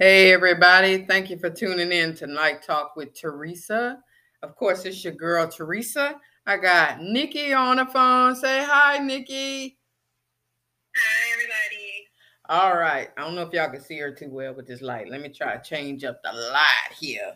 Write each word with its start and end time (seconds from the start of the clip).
Hey, 0.00 0.32
everybody. 0.32 1.04
Thank 1.06 1.28
you 1.28 1.38
for 1.38 1.50
tuning 1.50 1.90
in 1.90 2.14
to 2.16 2.28
Night 2.28 2.62
Talk 2.62 2.94
with 2.94 3.14
Teresa. 3.14 3.98
Of 4.44 4.54
course, 4.54 4.84
it's 4.84 5.02
your 5.02 5.14
girl, 5.14 5.48
Teresa. 5.48 6.20
I 6.46 6.56
got 6.56 7.02
Nicky 7.02 7.52
on 7.52 7.78
the 7.78 7.86
phone. 7.86 8.36
Say 8.36 8.62
hi, 8.64 8.98
Nicky. 8.98 9.76
Hi, 10.96 11.32
everybody. 11.32 12.06
All 12.48 12.78
right. 12.78 13.08
I 13.16 13.22
don't 13.22 13.34
know 13.34 13.42
if 13.42 13.52
y'all 13.52 13.70
can 13.70 13.80
see 13.80 13.98
her 13.98 14.12
too 14.12 14.30
well 14.30 14.54
with 14.54 14.68
this 14.68 14.82
light. 14.82 15.10
Let 15.10 15.20
me 15.20 15.30
try 15.30 15.56
to 15.56 15.62
change 15.68 16.04
up 16.04 16.22
the 16.22 16.32
light 16.32 16.92
here. 16.96 17.32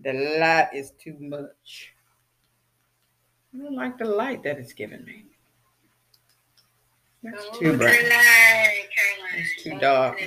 The 0.00 0.12
light 0.38 0.68
is 0.74 0.92
too 1.02 1.16
much. 1.18 1.94
I 3.54 3.58
don't 3.64 3.74
like 3.74 3.96
the 3.96 4.04
light 4.04 4.42
that 4.42 4.58
it's 4.58 4.74
giving 4.74 5.04
me. 5.06 5.24
That's 7.22 7.42
Oh, 7.52 7.58
too 7.58 7.78
bright. 7.78 7.98
It's 9.34 9.62
too 9.62 9.78
dark. 9.78 10.20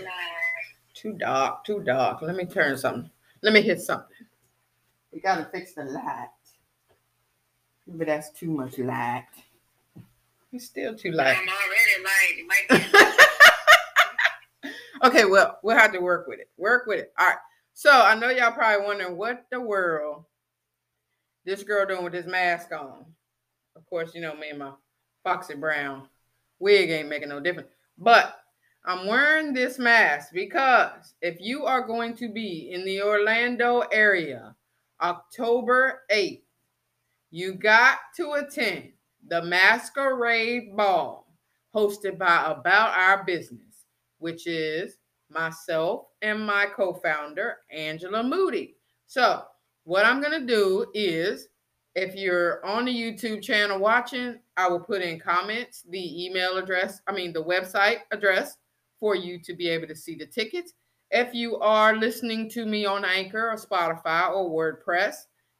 Caroline. 1.05 1.19
Too 1.19 1.25
dark, 1.25 1.63
too 1.63 1.83
dark. 1.83 2.21
Let 2.21 2.35
me 2.35 2.45
turn 2.45 2.77
something. 2.77 3.09
Let 3.41 3.53
me 3.53 3.61
hit 3.61 3.81
something. 3.81 4.07
We 5.11 5.19
gotta 5.19 5.45
fix 5.45 5.73
the 5.73 5.85
light. 5.85 6.29
But 7.87 8.07
that's 8.07 8.31
too 8.31 8.49
much 8.49 8.77
light. 8.79 9.27
It's 10.51 10.65
still 10.65 10.95
too 10.95 11.11
light. 11.11 11.37
I'm 11.37 11.47
already 11.47 12.03
light. 12.03 12.33
It 12.37 12.47
might 12.47 12.91
be. 12.91 13.09
Okay, 15.03 15.25
well, 15.25 15.59
we'll 15.61 15.77
have 15.77 15.91
to 15.91 15.99
work 15.99 16.27
with 16.27 16.39
it. 16.39 16.49
Work 16.57 16.87
with 16.87 16.99
it. 16.99 17.13
All 17.19 17.27
right. 17.27 17.37
So 17.73 17.91
I 17.91 18.15
know 18.15 18.29
y'all 18.29 18.51
probably 18.51 18.85
wondering 18.87 19.17
what 19.17 19.45
the 19.51 19.59
world 19.59 20.23
this 21.43 21.63
girl 21.63 21.85
doing 21.85 22.03
with 22.03 22.13
this 22.13 22.25
mask 22.25 22.71
on. 22.71 23.05
Of 23.75 23.85
course, 23.87 24.15
you 24.15 24.21
know 24.21 24.35
me 24.35 24.49
and 24.49 24.59
my 24.59 24.71
Foxy 25.23 25.53
Brown 25.53 26.07
wig 26.57 26.89
ain't 26.89 27.09
making 27.09 27.29
no 27.29 27.39
difference. 27.39 27.69
But 27.97 28.35
I'm 28.87 29.07
wearing 29.07 29.51
this 29.51 29.79
mask 29.79 30.31
because 30.31 31.15
if 31.21 31.41
you 31.41 31.65
are 31.65 31.81
going 31.81 32.15
to 32.17 32.29
be 32.29 32.69
in 32.71 32.85
the 32.85 33.01
Orlando 33.01 33.79
area 33.91 34.55
October 35.01 36.03
8th, 36.11 36.43
you 37.31 37.55
got 37.55 37.97
to 38.17 38.33
attend 38.33 38.91
the 39.27 39.41
Masquerade 39.41 40.77
Ball 40.77 41.27
hosted 41.73 42.19
by 42.19 42.45
About 42.45 42.95
Our 42.95 43.23
Business, 43.25 43.85
which 44.19 44.45
is 44.45 44.99
myself 45.31 46.05
and 46.21 46.45
my 46.45 46.67
co 46.67 46.93
founder, 46.93 47.57
Angela 47.71 48.21
Moody. 48.23 48.75
So, 49.07 49.45
what 49.83 50.05
I'm 50.05 50.21
going 50.21 50.39
to 50.39 50.45
do 50.45 50.85
is 50.93 51.47
if 51.95 52.15
you're 52.15 52.63
on 52.63 52.85
the 52.85 52.93
YouTube 52.93 53.41
channel 53.41 53.79
watching, 53.79 54.37
I 54.57 54.67
will 54.69 54.79
put 54.79 55.01
in 55.01 55.19
comments 55.19 55.83
the 55.89 56.25
email 56.25 56.57
address, 56.57 57.01
I 57.07 57.13
mean, 57.13 57.33
the 57.33 57.43
website 57.43 58.01
address 58.11 58.57
for 59.05 59.13
you 59.13 59.37
to 59.37 59.53
be 59.53 59.69
able 59.69 59.85
to 59.85 59.95
see 59.95 60.15
the 60.15 60.25
tickets. 60.25 60.73
If 61.11 61.35
you 61.35 61.59
are 61.59 61.95
listening 61.95 62.49
to 62.49 62.65
me 62.65 62.87
on 62.87 63.05
Anchor 63.05 63.51
or 63.51 63.55
Spotify 63.55 64.31
or 64.31 64.49
WordPress, 64.49 65.13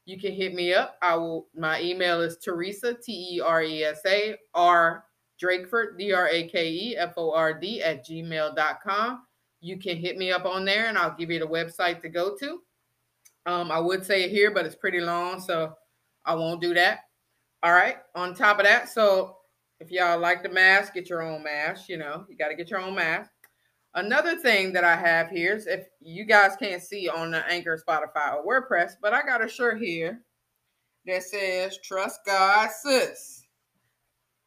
you 0.04 0.18
can 0.18 0.32
hit 0.32 0.52
me 0.52 0.74
up. 0.74 0.96
I 1.00 1.14
will, 1.14 1.46
my 1.56 1.80
email 1.80 2.20
is 2.22 2.38
Teresa, 2.38 2.94
T 2.94 3.36
E 3.36 3.40
R 3.40 3.62
E 3.62 3.84
S 3.84 4.00
A, 4.04 4.34
R 4.52 5.04
Drakeford, 5.40 5.96
D 5.96 6.12
R 6.12 6.26
A 6.26 6.48
K 6.48 6.72
E 6.72 6.96
F 6.96 7.12
O 7.16 7.32
R 7.32 7.54
D, 7.54 7.80
at 7.80 8.04
gmail.com. 8.04 9.22
You 9.60 9.78
can 9.78 9.96
hit 9.96 10.18
me 10.18 10.32
up 10.32 10.44
on 10.44 10.64
there 10.64 10.86
and 10.86 10.98
I'll 10.98 11.14
give 11.16 11.30
you 11.30 11.38
the 11.38 11.46
website 11.46 12.02
to 12.02 12.08
go 12.08 12.34
to. 12.40 12.58
Um, 13.46 13.70
I 13.70 13.78
would 13.78 14.04
say 14.04 14.24
it 14.24 14.32
here, 14.32 14.50
but 14.50 14.66
it's 14.66 14.74
pretty 14.74 15.00
long, 15.00 15.38
so 15.38 15.72
I 16.24 16.34
won't 16.34 16.60
do 16.60 16.74
that. 16.74 17.02
All 17.62 17.72
right. 17.72 17.98
On 18.16 18.34
top 18.34 18.58
of 18.58 18.64
that, 18.64 18.88
so 18.88 19.36
if 19.78 19.92
y'all 19.92 20.18
like 20.18 20.42
the 20.42 20.48
mask, 20.48 20.94
get 20.94 21.08
your 21.08 21.22
own 21.22 21.44
mask. 21.44 21.88
You 21.88 21.98
know, 21.98 22.24
you 22.28 22.36
got 22.36 22.48
to 22.48 22.56
get 22.56 22.70
your 22.70 22.80
own 22.80 22.96
mask. 22.96 23.30
Another 23.96 24.36
thing 24.36 24.74
that 24.74 24.84
I 24.84 24.94
have 24.94 25.30
here 25.30 25.56
is 25.56 25.66
if 25.66 25.86
you 26.02 26.26
guys 26.26 26.54
can't 26.60 26.82
see 26.82 27.08
on 27.08 27.30
the 27.30 27.42
Anchor, 27.50 27.82
Spotify, 27.82 28.34
or 28.34 28.44
WordPress, 28.44 28.92
but 29.00 29.14
I 29.14 29.22
got 29.22 29.42
a 29.42 29.48
shirt 29.48 29.80
here 29.80 30.20
that 31.06 31.22
says 31.22 31.78
Trust 31.82 32.20
God 32.26 32.68
Sis. 32.70 33.46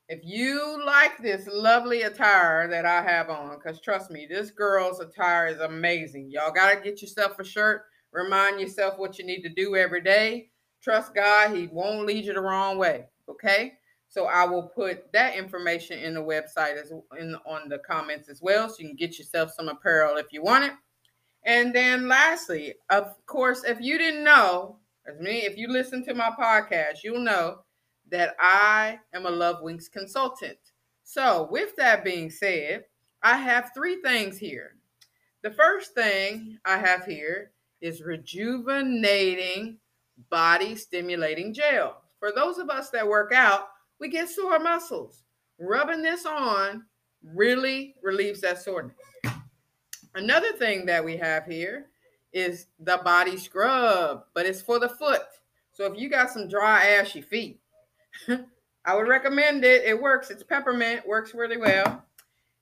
If 0.07 0.19
you 0.23 0.83
like 0.85 1.17
this 1.17 1.47
lovely 1.51 2.03
attire 2.03 2.67
that 2.69 2.85
I 2.85 3.01
have 3.01 3.31
on, 3.31 3.55
because 3.57 3.81
trust 3.81 4.11
me, 4.11 4.27
this 4.29 4.51
girl's 4.51 4.99
attire 4.99 5.47
is 5.47 5.59
amazing. 5.61 6.29
Y'all 6.29 6.51
got 6.51 6.71
to 6.71 6.81
get 6.81 7.01
yourself 7.01 7.39
a 7.39 7.43
shirt. 7.43 7.85
Remind 8.11 8.59
yourself 8.59 8.99
what 8.99 9.17
you 9.17 9.25
need 9.25 9.41
to 9.41 9.49
do 9.49 9.75
every 9.75 10.01
day. 10.01 10.49
Trust 10.83 11.15
God, 11.15 11.55
He 11.55 11.67
won't 11.71 12.05
lead 12.05 12.25
you 12.25 12.33
the 12.33 12.41
wrong 12.41 12.77
way. 12.77 13.05
Okay. 13.27 13.78
So 14.09 14.25
I 14.25 14.43
will 14.43 14.63
put 14.63 15.11
that 15.13 15.35
information 15.35 15.99
in 15.99 16.15
the 16.15 16.23
website 16.23 16.81
as 16.81 16.91
in 17.19 17.35
on 17.45 17.69
the 17.69 17.77
comments 17.79 18.27
as 18.27 18.41
well, 18.41 18.67
so 18.67 18.75
you 18.79 18.87
can 18.87 18.95
get 18.95 19.19
yourself 19.19 19.51
some 19.51 19.69
apparel 19.69 20.17
if 20.17 20.33
you 20.33 20.41
want 20.41 20.65
it. 20.65 20.73
And 21.45 21.73
then 21.73 22.07
lastly, 22.07 22.73
of 22.89 23.13
course, 23.27 23.63
if 23.63 23.79
you 23.79 23.97
didn't 23.97 24.23
know, 24.23 24.77
as 25.07 25.19
me, 25.19 25.45
if 25.45 25.57
you 25.57 25.67
listen 25.67 26.03
to 26.05 26.13
my 26.13 26.31
podcast, 26.31 27.03
you'll 27.03 27.23
know 27.23 27.59
that 28.09 28.35
I 28.39 28.99
am 29.13 29.25
a 29.25 29.29
Love 29.29 29.61
Winx 29.61 29.91
consultant. 29.91 30.57
So 31.03 31.47
with 31.51 31.75
that 31.77 32.03
being 32.03 32.29
said, 32.29 32.85
I 33.21 33.37
have 33.37 33.71
three 33.73 34.01
things 34.01 34.37
here. 34.37 34.75
The 35.43 35.51
first 35.51 35.93
thing 35.93 36.57
I 36.65 36.77
have 36.77 37.05
here 37.05 37.51
is 37.79 38.01
rejuvenating 38.01 39.77
body 40.29 40.75
stimulating 40.75 41.53
gel. 41.53 42.01
For 42.19 42.31
those 42.35 42.57
of 42.57 42.69
us 42.69 42.89
that 42.89 43.07
work 43.07 43.31
out, 43.33 43.69
we 43.99 44.09
get 44.09 44.29
sore 44.29 44.59
muscles. 44.59 45.23
Rubbing 45.59 46.01
this 46.01 46.25
on 46.25 46.85
really 47.23 47.95
relieves 48.01 48.41
that 48.41 48.61
soreness. 48.61 48.95
Another 50.15 50.53
thing 50.53 50.85
that 50.85 51.03
we 51.03 51.17
have 51.17 51.45
here 51.45 51.87
is 52.33 52.67
the 52.79 52.97
body 53.03 53.37
scrub, 53.37 54.23
but 54.33 54.45
it's 54.45 54.61
for 54.61 54.79
the 54.79 54.89
foot. 54.89 55.21
So 55.73 55.85
if 55.85 55.99
you 55.99 56.09
got 56.09 56.29
some 56.29 56.47
dry, 56.47 56.83
ashy 56.85 57.21
feet, 57.21 57.59
I 58.85 58.95
would 58.95 59.07
recommend 59.07 59.63
it. 59.63 59.83
It 59.83 59.99
works. 59.99 60.29
It's 60.29 60.43
peppermint, 60.43 61.07
works 61.07 61.33
really 61.33 61.57
well. 61.57 62.03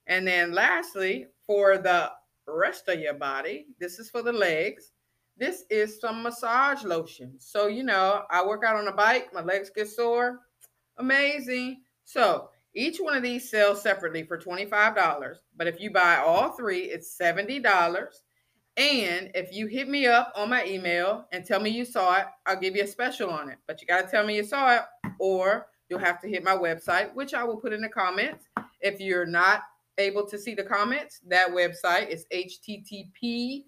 And 0.06 0.26
then 0.26 0.52
lastly, 0.52 1.26
for 1.46 1.78
the 1.78 2.10
rest 2.46 2.88
of 2.88 3.00
your 3.00 3.14
body, 3.14 3.66
this 3.78 3.98
is 3.98 4.10
for 4.10 4.22
the 4.22 4.32
legs. 4.32 4.92
This 5.36 5.64
is 5.70 6.00
some 6.00 6.22
massage 6.22 6.82
lotion. 6.82 7.34
So, 7.38 7.68
you 7.68 7.84
know, 7.84 8.22
I 8.30 8.44
work 8.44 8.64
out 8.64 8.76
on 8.76 8.88
a 8.88 8.92
bike, 8.92 9.32
my 9.32 9.42
legs 9.42 9.70
get 9.74 9.88
sore. 9.88 10.40
Amazing. 10.98 11.82
So, 12.04 12.50
each 12.74 12.98
one 12.98 13.16
of 13.16 13.22
these 13.22 13.50
sells 13.50 13.82
separately 13.82 14.22
for 14.22 14.38
$25. 14.38 15.34
But 15.56 15.66
if 15.66 15.80
you 15.80 15.90
buy 15.90 16.16
all 16.16 16.50
three, 16.52 16.82
it's 16.82 17.16
$70. 17.18 17.64
And 18.76 19.30
if 19.34 19.52
you 19.52 19.66
hit 19.66 19.88
me 19.88 20.06
up 20.06 20.32
on 20.36 20.50
my 20.50 20.64
email 20.64 21.26
and 21.32 21.44
tell 21.44 21.58
me 21.58 21.70
you 21.70 21.84
saw 21.84 22.18
it, 22.18 22.26
I'll 22.46 22.60
give 22.60 22.76
you 22.76 22.84
a 22.84 22.86
special 22.86 23.30
on 23.30 23.48
it. 23.50 23.58
But 23.66 23.80
you 23.80 23.88
got 23.88 24.02
to 24.02 24.08
tell 24.08 24.24
me 24.24 24.36
you 24.36 24.44
saw 24.44 24.76
it, 24.76 24.82
or 25.18 25.66
you'll 25.88 25.98
have 25.98 26.20
to 26.20 26.28
hit 26.28 26.44
my 26.44 26.56
website, 26.56 27.12
which 27.14 27.34
I 27.34 27.42
will 27.42 27.56
put 27.56 27.72
in 27.72 27.80
the 27.80 27.88
comments. 27.88 28.44
If 28.80 29.00
you're 29.00 29.26
not 29.26 29.62
able 29.98 30.24
to 30.28 30.38
see 30.38 30.54
the 30.54 30.62
comments, 30.62 31.18
that 31.26 31.48
website 31.48 32.08
is 32.08 32.24
http 32.32 33.64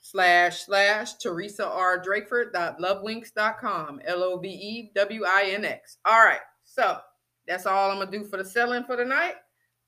slash 0.00 0.62
slash 0.62 1.14
Teresa 1.14 1.64
R. 1.64 2.02
Drakeford 2.02 2.52
dot 2.52 2.80
lovewinx.com. 2.80 4.00
L-O-V-E-W-I-N-X. 4.04 5.98
All 6.04 6.24
right. 6.24 6.40
So 6.72 6.98
that's 7.46 7.66
all 7.66 7.90
I'm 7.90 7.98
gonna 7.98 8.10
do 8.10 8.24
for 8.24 8.38
the 8.38 8.44
selling 8.44 8.84
for 8.84 8.96
tonight. 8.96 9.34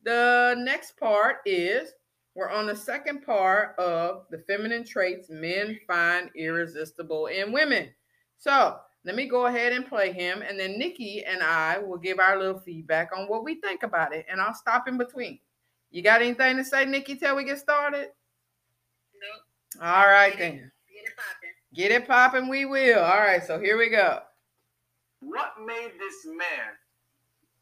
The 0.03 0.55
next 0.59 0.99
part 0.99 1.37
is 1.47 1.93
we're 2.35 2.51
on 2.51 2.67
the 2.67 2.77
second 2.77 3.25
part 3.25 3.75
of 3.79 4.27
the 4.31 4.41
feminine 4.41 4.85
traits 4.85 5.31
men 5.31 5.81
find 5.87 6.29
irresistible 6.37 7.29
in 7.29 7.53
women. 7.53 7.89
So 8.37 8.77
let 9.07 9.15
me 9.15 9.27
go 9.27 9.47
ahead 9.47 9.73
and 9.73 9.87
play 9.87 10.13
him, 10.13 10.43
and 10.43 10.61
then 10.61 10.79
Nicky 10.79 11.25
and 11.25 11.43
I 11.43 11.79
will 11.79 11.97
give 11.97 12.19
our 12.19 12.39
little 12.39 12.61
feedback 12.61 13.17
on 13.17 13.29
what 13.29 13.45
we 13.45 13.63
think 13.63 13.83
about 13.83 14.15
it, 14.15 14.27
and 14.29 14.39
I'll 14.39 14.53
stop 14.53 14.87
in 14.87 14.99
between. 14.99 15.39
You 15.91 16.03
got 16.03 16.21
anything 16.21 16.59
to 16.59 16.65
say, 16.65 16.85
Nicky, 16.85 17.15
till 17.17 17.37
we 17.37 17.45
get 17.45 17.61
started? 17.61 18.09
Nope. 19.15 19.83
All 19.83 20.07
right 20.07 20.37
then. 20.37 20.71
Get 20.93 21.05
it 21.05 21.17
popping. 21.17 21.51
Get 21.73 21.93
it 21.93 22.07
popping, 22.07 22.49
we 22.49 22.67
will. 22.67 23.03
All 23.03 23.21
right, 23.21 23.43
so 23.43 23.59
here 23.59 23.79
we 23.79 23.89
go. 23.89 24.21
What 25.25 25.55
made 25.65 25.93
this 25.99 26.27
man 26.27 26.77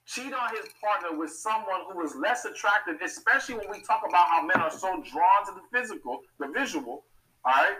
cheat 0.04 0.32
on 0.34 0.50
his 0.50 0.66
partner 0.82 1.16
with 1.16 1.30
someone 1.30 1.82
who 1.90 1.98
was 1.98 2.14
less 2.16 2.44
attractive, 2.44 2.96
especially 3.04 3.54
when 3.54 3.70
we 3.70 3.82
talk 3.82 4.02
about 4.08 4.28
how 4.28 4.44
men 4.44 4.60
are 4.60 4.70
so 4.70 5.02
drawn 5.10 5.46
to 5.46 5.52
the 5.52 5.62
physical, 5.78 6.20
the 6.38 6.48
visual, 6.48 7.04
all 7.44 7.52
right? 7.52 7.76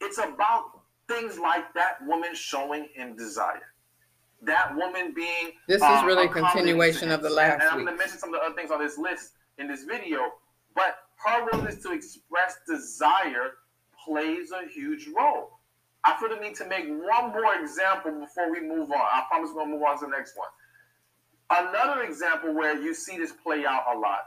It's 0.00 0.18
about 0.18 0.80
things 1.08 1.38
like 1.38 1.72
that 1.74 1.98
woman 2.06 2.34
showing 2.34 2.88
in 2.96 3.16
desire. 3.16 3.72
That 4.42 4.74
woman 4.74 5.12
being 5.14 5.52
This 5.66 5.76
is 5.76 5.82
uh, 5.82 6.02
really 6.06 6.26
a 6.26 6.28
continuation 6.28 7.10
of 7.10 7.22
the 7.22 7.30
last 7.30 7.60
And 7.60 7.70
I'm 7.70 7.84
gonna 7.84 7.96
mention 7.96 8.18
some 8.18 8.34
of 8.34 8.40
the 8.40 8.46
other 8.46 8.54
things 8.54 8.70
on 8.70 8.80
this 8.80 8.98
list 8.98 9.32
in 9.58 9.68
this 9.68 9.84
video, 9.84 10.20
but 10.74 10.98
her 11.24 11.44
willingness 11.44 11.82
to 11.82 11.92
express 11.92 12.56
desire 12.66 13.52
plays 14.04 14.52
a 14.52 14.68
huge 14.68 15.08
role. 15.16 15.55
I 16.06 16.16
feel 16.18 16.28
the 16.28 16.36
need 16.36 16.54
to 16.56 16.66
make 16.68 16.86
one 16.86 17.30
more 17.30 17.60
example 17.60 18.12
before 18.20 18.50
we 18.50 18.60
move 18.60 18.92
on. 18.92 19.00
I 19.00 19.24
promise 19.28 19.50
to 19.50 19.66
move 19.66 19.82
on 19.82 19.98
to 19.98 20.04
the 20.04 20.10
next 20.10 20.36
one. 20.36 20.48
Another 21.50 22.02
example 22.02 22.54
where 22.54 22.80
you 22.80 22.94
see 22.94 23.18
this 23.18 23.32
play 23.32 23.66
out 23.66 23.82
a 23.92 23.98
lot 23.98 24.20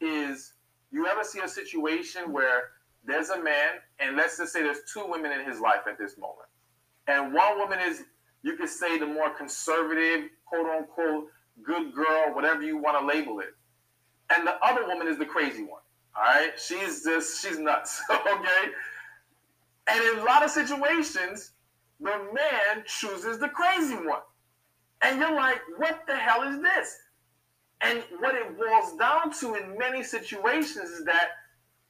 is 0.00 0.52
you 0.92 1.06
ever 1.06 1.24
see 1.24 1.40
a 1.40 1.48
situation 1.48 2.32
where 2.32 2.70
there's 3.04 3.30
a 3.30 3.42
man, 3.42 3.80
and 3.98 4.16
let's 4.16 4.38
just 4.38 4.52
say 4.52 4.62
there's 4.62 4.78
two 4.92 5.04
women 5.06 5.32
in 5.32 5.44
his 5.44 5.60
life 5.60 5.82
at 5.88 5.98
this 5.98 6.16
moment. 6.16 6.48
And 7.06 7.34
one 7.34 7.58
woman 7.58 7.80
is, 7.80 8.04
you 8.42 8.56
could 8.56 8.68
say, 8.68 8.98
the 8.98 9.06
more 9.06 9.30
conservative, 9.30 10.30
quote 10.46 10.66
unquote, 10.66 11.26
good 11.62 11.92
girl, 11.92 12.32
whatever 12.32 12.62
you 12.62 12.78
want 12.78 12.98
to 12.98 13.04
label 13.04 13.40
it. 13.40 13.54
And 14.34 14.46
the 14.46 14.54
other 14.64 14.86
woman 14.86 15.08
is 15.08 15.18
the 15.18 15.26
crazy 15.26 15.62
one. 15.62 15.82
All 16.16 16.22
right. 16.22 16.52
She's 16.56 17.04
just, 17.04 17.42
she's 17.42 17.58
nuts. 17.58 18.00
okay. 18.10 18.70
And 19.86 20.02
in 20.02 20.18
a 20.18 20.24
lot 20.24 20.42
of 20.42 20.50
situations, 20.50 21.52
the 22.00 22.18
man 22.32 22.84
chooses 22.86 23.38
the 23.38 23.48
crazy 23.48 23.96
one. 23.96 24.22
And 25.02 25.18
you're 25.18 25.34
like, 25.34 25.60
what 25.76 26.02
the 26.06 26.16
hell 26.16 26.42
is 26.42 26.60
this? 26.62 26.96
And 27.80 28.02
what 28.18 28.34
it 28.34 28.56
boils 28.56 28.96
down 28.98 29.32
to 29.40 29.54
in 29.54 29.76
many 29.76 30.02
situations 30.02 30.90
is 30.90 31.04
that 31.04 31.30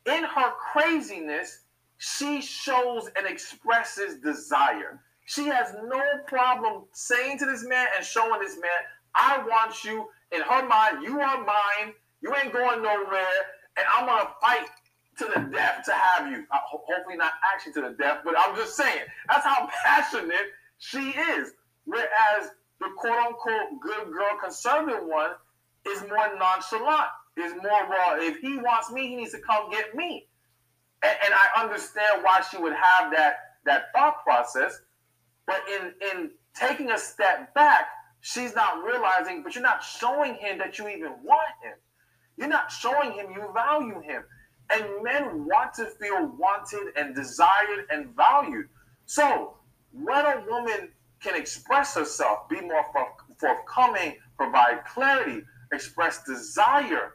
in 0.07 0.25
her 0.25 0.51
craziness, 0.73 1.61
she 1.99 2.41
shows 2.41 3.09
and 3.17 3.27
expresses 3.27 4.17
desire. 4.17 5.01
She 5.27 5.47
has 5.47 5.75
no 5.87 6.03
problem 6.27 6.85
saying 6.93 7.39
to 7.39 7.47
this 7.47 7.65
man 7.65 7.87
and 7.97 8.05
showing 8.05 8.41
this 8.41 8.57
man, 8.57 8.71
I 9.15 9.39
want 9.39 9.85
you. 9.85 10.09
In 10.33 10.41
her 10.43 10.67
mind, 10.67 11.05
you 11.05 11.21
are 11.21 11.45
mine. 11.45 11.95
You 12.21 12.35
ain't 12.35 12.53
going 12.53 12.83
nowhere. 12.83 13.27
And 13.77 13.87
I'm 13.95 14.07
going 14.07 14.25
to 14.25 14.33
fight 14.41 14.67
to 15.19 15.25
the 15.25 15.41
death 15.53 15.85
to 15.87 15.93
have 15.93 16.31
you. 16.31 16.45
Uh, 16.51 16.59
hopefully, 16.65 17.17
not 17.17 17.33
actually 17.55 17.73
to 17.75 17.83
the 17.83 17.97
death, 17.99 18.19
but 18.25 18.35
I'm 18.39 18.57
just 18.57 18.77
saying. 18.77 19.03
That's 19.29 19.45
how 19.45 19.69
passionate 19.85 20.53
she 20.79 21.11
is. 21.11 21.53
Whereas 21.85 22.51
the 22.81 22.89
quote 22.97 23.19
unquote 23.19 23.81
good 23.81 24.13
girl 24.13 24.39
conservative 24.43 25.05
one 25.05 25.33
is 25.87 26.01
more 26.03 26.31
nonchalant, 26.39 27.09
is 27.37 27.53
more 27.63 27.89
raw. 27.89 28.17
If 28.17 28.39
he 28.39 28.57
wants 28.59 28.91
me, 28.91 29.09
he 29.09 29.17
needs 29.17 29.33
to 29.33 29.41
come 29.41 29.71
get 29.71 29.95
me. 29.95 30.27
And, 31.03 31.17
and 31.27 31.35
I 31.35 31.63
understand 31.63 32.23
why 32.23 32.43
she 32.51 32.57
would 32.59 32.73
have 32.73 33.13
that 33.13 33.37
that 33.67 33.85
thought 33.95 34.23
process, 34.25 34.81
but 35.47 35.61
in 35.69 35.93
in 36.13 36.31
taking 36.55 36.91
a 36.91 36.99
step 36.99 37.55
back, 37.55 37.87
she's 38.21 38.55
not 38.55 38.83
realizing, 38.85 39.43
but 39.43 39.55
you're 39.55 39.63
not 39.63 39.83
showing 39.83 40.35
him 40.35 40.59
that 40.59 40.79
you 40.79 40.89
even 40.89 41.13
want 41.23 41.49
him. 41.63 41.75
You're 42.37 42.49
not 42.49 42.71
showing 42.71 43.13
him 43.13 43.31
you 43.31 43.49
value 43.55 44.01
him. 44.01 44.25
And 44.73 45.03
men 45.03 45.47
want 45.47 45.75
to 45.75 45.87
feel 45.87 46.27
wanted 46.39 46.97
and 46.97 47.15
desired 47.15 47.87
and 47.91 48.09
valued. 48.17 48.69
So 49.07 49.55
when 49.93 50.25
a 50.25 50.43
woman 50.49 50.89
can 51.21 51.37
express 51.37 51.95
herself, 51.95 52.49
be 52.49 52.61
more 52.61 52.85
forthcoming, 53.39 54.17
provide 54.37 54.85
clarity, 54.85 55.43
express 55.73 56.25
desire. 56.25 57.15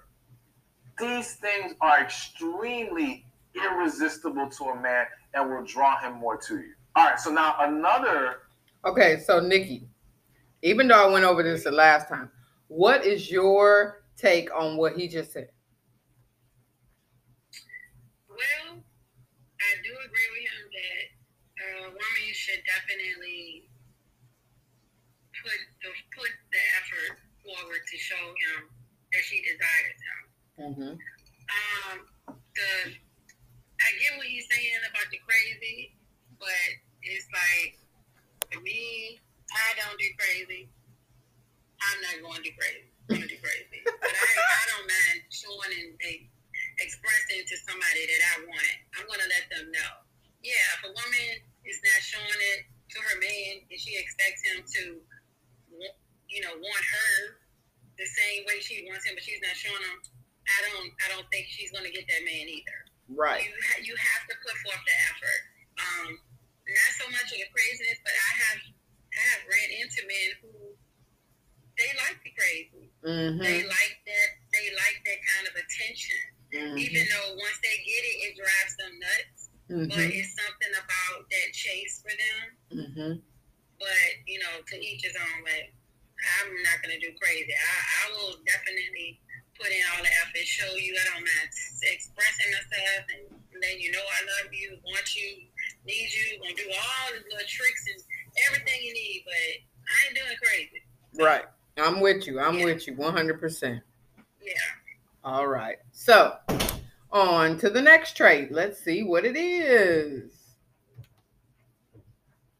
These 0.99 1.35
things 1.35 1.73
are 1.81 2.01
extremely 2.01 3.25
irresistible 3.55 4.49
to 4.49 4.63
a 4.65 4.81
man 4.81 5.05
and 5.33 5.49
will 5.49 5.63
draw 5.63 5.99
him 5.99 6.13
more 6.13 6.37
to 6.37 6.57
you. 6.57 6.73
All 6.95 7.05
right, 7.05 7.19
so 7.19 7.31
now 7.31 7.55
another. 7.59 8.37
Okay, 8.85 9.19
so 9.19 9.39
Nicky, 9.39 9.87
even 10.61 10.87
though 10.87 11.07
I 11.07 11.11
went 11.11 11.25
over 11.25 11.43
this 11.43 11.63
the 11.63 11.71
last 11.71 12.09
time, 12.09 12.29
what 12.67 13.05
is 13.05 13.31
your 13.31 14.03
take 14.17 14.49
on 14.55 14.77
what 14.77 14.97
he 14.97 15.07
just 15.07 15.31
said? 15.31 15.49
Well, 18.29 18.77
I 18.77 19.71
do 19.83 19.91
agree 20.05 20.29
with 20.31 20.45
him 20.49 20.69
that 20.75 21.03
a 21.61 21.87
woman 21.87 22.23
should 22.39 22.63
definitely 22.63 23.67
put 25.43 25.59
the 25.83 25.91
put 26.15 26.31
the 26.55 26.63
effort 26.79 27.19
forward 27.43 27.83
to 27.83 27.95
show 27.99 28.23
him 28.47 28.71
that 29.11 29.23
she 29.27 29.43
desires 29.43 29.99
him. 29.99 30.21
Mm-hmm. 30.55 30.93
Um, 30.95 31.97
the 32.31 32.71
I 33.83 33.87
get 33.99 34.15
what 34.15 34.27
he's 34.31 34.47
saying 34.47 34.79
about 34.87 35.07
the 35.11 35.19
crazy, 35.27 35.99
but 36.39 36.67
it's 37.03 37.27
like 37.35 37.75
for 38.47 38.63
me, 38.63 39.19
I 39.51 39.69
don't 39.83 39.99
do 39.99 40.07
crazy. 40.15 40.71
I'm 41.83 41.99
not 42.07 42.15
going 42.23 42.39
to 42.39 42.47
do 42.47 42.55
crazy. 42.55 42.87
I'm 42.87 43.19
going 43.19 43.27
to 43.27 43.31
do 43.35 43.39
crazy, 43.43 43.83
but 44.03 44.15
I, 44.15 44.31
I 44.31 44.63
don't 44.71 44.87
mind 44.87 45.27
showing 45.27 45.75
and 45.75 46.23
expressing 46.79 47.43
to 47.43 47.55
somebody 47.67 48.03
that 48.07 48.21
I 48.31 48.35
want. 48.47 48.75
I'm 48.95 49.05
going 49.11 49.23
to 49.23 49.27
let 49.27 49.45
them 49.51 49.67
know. 49.75 49.91
Yeah, 50.39 50.79
if 50.79 50.87
a 50.87 50.91
woman 50.95 51.48
is 51.69 51.79
not 51.85 52.01
showing 52.01 52.41
it 52.57 52.59
to 52.65 52.97
her 53.05 53.17
man 53.21 53.63
and 53.69 53.77
she 53.77 53.93
expects 53.95 54.41
him 54.41 54.65
to 54.65 54.83
you 56.29 56.41
know, 56.45 56.53
want 56.61 56.83
her 56.85 57.41
the 57.97 58.05
same 58.05 58.45
way 58.45 58.61
she 58.61 58.85
wants 58.85 59.03
him, 59.03 59.17
but 59.17 59.25
she's 59.25 59.41
not 59.41 59.57
showing 59.57 59.81
him. 59.81 59.97
I 60.45 60.57
don't, 60.69 60.89
I 61.03 61.07
don't 61.13 61.27
think 61.33 61.49
she's 61.49 61.73
going 61.73 61.85
to 61.85 61.93
get 61.93 62.05
that 62.05 62.23
man 62.25 62.45
either. 62.47 62.79
Right. 63.09 63.43
You, 63.43 63.53
ha- 63.53 63.81
you 63.81 63.93
have 63.97 64.23
to 64.29 64.35
put 64.45 64.55
forth 64.65 64.81
the 64.85 64.97
effort. 65.09 65.41
Um, 65.77 66.09
not 66.69 66.91
so 67.01 67.05
much 67.09 67.27
of 67.33 67.37
the 67.41 67.49
craziness, 67.49 67.99
but 68.05 68.13
I 68.13 68.31
have, 68.45 68.59
I 69.09 69.21
have 69.35 69.43
ran 69.49 69.69
into 69.81 69.99
men 70.05 70.29
who 70.41 70.53
they 71.77 71.89
like 72.05 72.17
the 72.21 72.31
crazy. 72.37 72.85
Mm-hmm. 73.01 73.41
They 73.41 73.59
like 73.65 73.95
that. 74.05 74.29
They 74.53 74.67
like 74.75 74.97
that 75.05 75.19
kind 75.33 75.45
of 75.49 75.53
attention. 75.57 76.21
Mm-hmm. 76.53 76.77
Even 76.77 77.03
though 77.09 77.29
once 77.39 77.59
they 77.63 77.77
get 77.87 78.03
it, 78.05 78.15
it 78.29 78.33
drives 78.37 78.73
them 78.77 78.93
nuts. 78.99 79.38
Mm-hmm. 79.69 79.93
But 79.93 80.09
it's 80.09 80.33
something 80.33 80.73
about 80.73 81.29
that 81.29 81.49
chase 81.53 82.01
for 82.01 82.11
them. 82.11 82.43
Mm-hmm. 82.73 83.13
But 83.77 84.09
you 84.27 84.39
know, 84.41 84.59
to 84.65 84.75
each 84.75 85.05
his 85.05 85.15
own 85.15 85.45
way. 85.45 85.71
I'm 86.19 86.51
not 86.67 86.83
gonna 86.83 86.99
do 86.99 87.15
crazy. 87.15 87.47
I, 87.47 87.77
I 87.79 88.03
will 88.11 88.35
definitely 88.43 89.23
put 89.55 89.71
in 89.71 89.79
all 89.95 90.03
the 90.03 90.11
effort, 90.23 90.43
show 90.43 90.67
you 90.75 90.95
I 90.95 91.03
don't 91.15 91.23
mind 91.23 91.47
expressing 91.83 92.49
myself 92.51 93.03
and 93.11 93.23
letting 93.61 93.79
you 93.79 93.91
know 93.91 94.03
I 94.03 94.21
love 94.23 94.51
you, 94.51 94.79
want 94.83 95.15
you, 95.15 95.47
need 95.85 96.09
you, 96.11 96.39
gonna 96.43 96.55
do 96.55 96.67
all 96.71 97.07
the 97.11 97.23
little 97.23 97.47
tricks 97.47 97.83
and 97.91 97.99
everything 98.47 98.79
you 98.83 98.93
need, 98.93 99.23
but 99.25 99.51
I 99.87 99.95
ain't 100.07 100.15
doing 100.15 100.37
crazy. 100.43 100.83
Right. 101.15 101.45
I'm 101.77 101.99
with 101.99 102.27
you. 102.27 102.39
I'm 102.39 102.59
yeah. 102.59 102.65
with 102.65 102.87
you 102.87 102.95
100%. 102.95 103.81
Yeah. 104.41 104.53
All 105.23 105.47
right. 105.47 105.77
So, 105.91 106.35
on 107.11 107.57
to 107.59 107.69
the 107.69 107.81
next 107.81 108.15
trait. 108.15 108.51
Let's 108.51 108.79
see 108.79 109.03
what 109.03 109.25
it 109.25 109.35
is. 109.35 110.31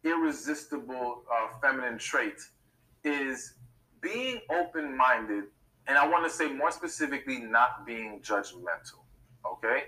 Irresistible 0.04 1.24
uh, 1.32 1.48
feminine 1.62 1.98
trait 1.98 2.40
is 3.04 3.54
being 4.02 4.40
open 4.50 4.96
minded, 4.96 5.46
and 5.88 5.98
I 5.98 6.08
want 6.08 6.24
to 6.26 6.30
say 6.30 6.52
more 6.52 6.72
specifically, 6.72 7.40
not 7.40 7.86
being 7.86 8.22
judgmental. 8.22 9.04
Okay? 9.46 9.84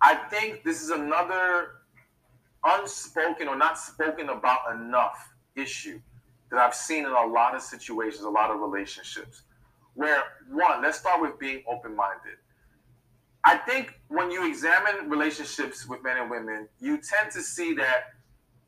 I 0.00 0.14
think 0.14 0.62
this 0.64 0.82
is 0.82 0.90
another 0.90 1.80
unspoken 2.64 3.48
or 3.48 3.56
not 3.56 3.78
spoken 3.78 4.30
about 4.30 4.60
enough 4.74 5.34
issue 5.56 6.00
that 6.50 6.58
I've 6.58 6.74
seen 6.74 7.04
in 7.04 7.10
a 7.10 7.26
lot 7.26 7.54
of 7.54 7.62
situations, 7.62 8.24
a 8.24 8.30
lot 8.30 8.50
of 8.50 8.60
relationships. 8.60 9.42
Where, 9.94 10.22
one, 10.50 10.82
let's 10.82 10.98
start 10.98 11.20
with 11.20 11.38
being 11.38 11.62
open 11.68 11.94
minded. 11.94 12.36
I 13.44 13.58
think 13.58 14.00
when 14.08 14.30
you 14.30 14.48
examine 14.48 15.10
relationships 15.10 15.86
with 15.86 16.02
men 16.02 16.16
and 16.16 16.30
women, 16.30 16.68
you 16.80 16.98
tend 16.98 17.30
to 17.32 17.42
see 17.42 17.74
that 17.74 18.04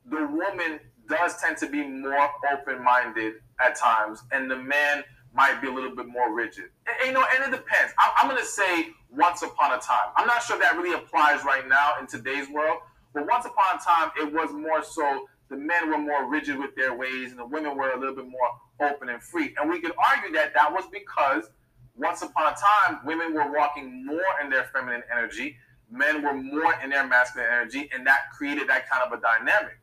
the 0.04 0.26
woman 0.26 0.80
does 1.08 1.40
tend 1.40 1.56
to 1.58 1.68
be 1.68 1.82
more 1.82 2.28
open 2.52 2.84
minded 2.84 3.34
at 3.60 3.76
times, 3.76 4.22
and 4.32 4.50
the 4.50 4.56
man 4.56 5.02
might 5.34 5.60
be 5.60 5.68
a 5.68 5.72
little 5.72 5.94
bit 5.94 6.06
more 6.06 6.34
rigid. 6.34 6.66
And, 6.86 7.08
you 7.08 7.12
know, 7.12 7.24
and 7.34 7.44
it 7.44 7.56
depends. 7.56 7.92
I, 7.98 8.12
I'm 8.18 8.28
going 8.28 8.40
to 8.40 8.48
say 8.48 8.88
once 9.10 9.42
upon 9.42 9.72
a 9.72 9.78
time. 9.78 10.12
I'm 10.16 10.26
not 10.26 10.42
sure 10.42 10.58
that 10.58 10.76
really 10.76 10.94
applies 10.94 11.44
right 11.44 11.66
now 11.68 11.92
in 12.00 12.06
today's 12.06 12.48
world, 12.50 12.78
but 13.14 13.26
once 13.26 13.46
upon 13.46 13.76
a 13.76 13.78
time, 13.78 14.10
it 14.20 14.32
was 14.32 14.52
more 14.52 14.82
so 14.82 15.26
the 15.48 15.56
men 15.56 15.88
were 15.88 15.98
more 15.98 16.28
rigid 16.28 16.58
with 16.58 16.74
their 16.74 16.94
ways, 16.94 17.30
and 17.30 17.38
the 17.38 17.46
women 17.46 17.76
were 17.76 17.92
a 17.92 17.98
little 17.98 18.14
bit 18.14 18.26
more 18.26 18.90
open 18.90 19.08
and 19.08 19.22
free. 19.22 19.54
And 19.58 19.70
we 19.70 19.80
could 19.80 19.92
argue 20.10 20.32
that 20.34 20.52
that 20.54 20.72
was 20.72 20.84
because 20.92 21.50
once 21.96 22.22
upon 22.22 22.52
a 22.52 22.56
time, 22.56 23.00
women 23.04 23.34
were 23.34 23.50
walking 23.50 24.04
more 24.04 24.40
in 24.42 24.50
their 24.50 24.64
feminine 24.72 25.02
energy, 25.10 25.56
men 25.90 26.22
were 26.22 26.34
more 26.34 26.74
in 26.82 26.90
their 26.90 27.06
masculine 27.06 27.48
energy, 27.50 27.88
and 27.94 28.06
that 28.06 28.30
created 28.36 28.68
that 28.68 28.88
kind 28.90 29.02
of 29.02 29.18
a 29.18 29.20
dynamic. 29.20 29.78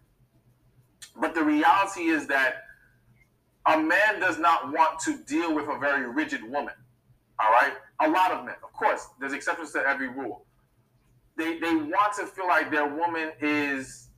But 1.19 1.33
the 1.33 1.43
reality 1.43 2.03
is 2.03 2.27
that 2.27 2.63
a 3.65 3.77
man 3.77 4.19
does 4.19 4.37
not 4.37 4.71
want 4.71 4.99
to 5.01 5.17
deal 5.23 5.53
with 5.53 5.67
a 5.69 5.77
very 5.79 6.09
rigid 6.09 6.43
woman. 6.43 6.73
All 7.39 7.49
right? 7.51 7.73
A 8.01 8.09
lot 8.09 8.31
of 8.31 8.45
men, 8.45 8.55
of 8.63 8.73
course, 8.73 9.07
there's 9.19 9.33
exceptions 9.33 9.71
to 9.73 9.79
every 9.79 10.09
rule. 10.09 10.45
They, 11.37 11.59
they 11.59 11.73
want 11.73 12.13
to 12.19 12.25
feel 12.27 12.47
like 12.47 12.69
their 12.69 12.87
woman 12.87 13.31
is 13.41 14.09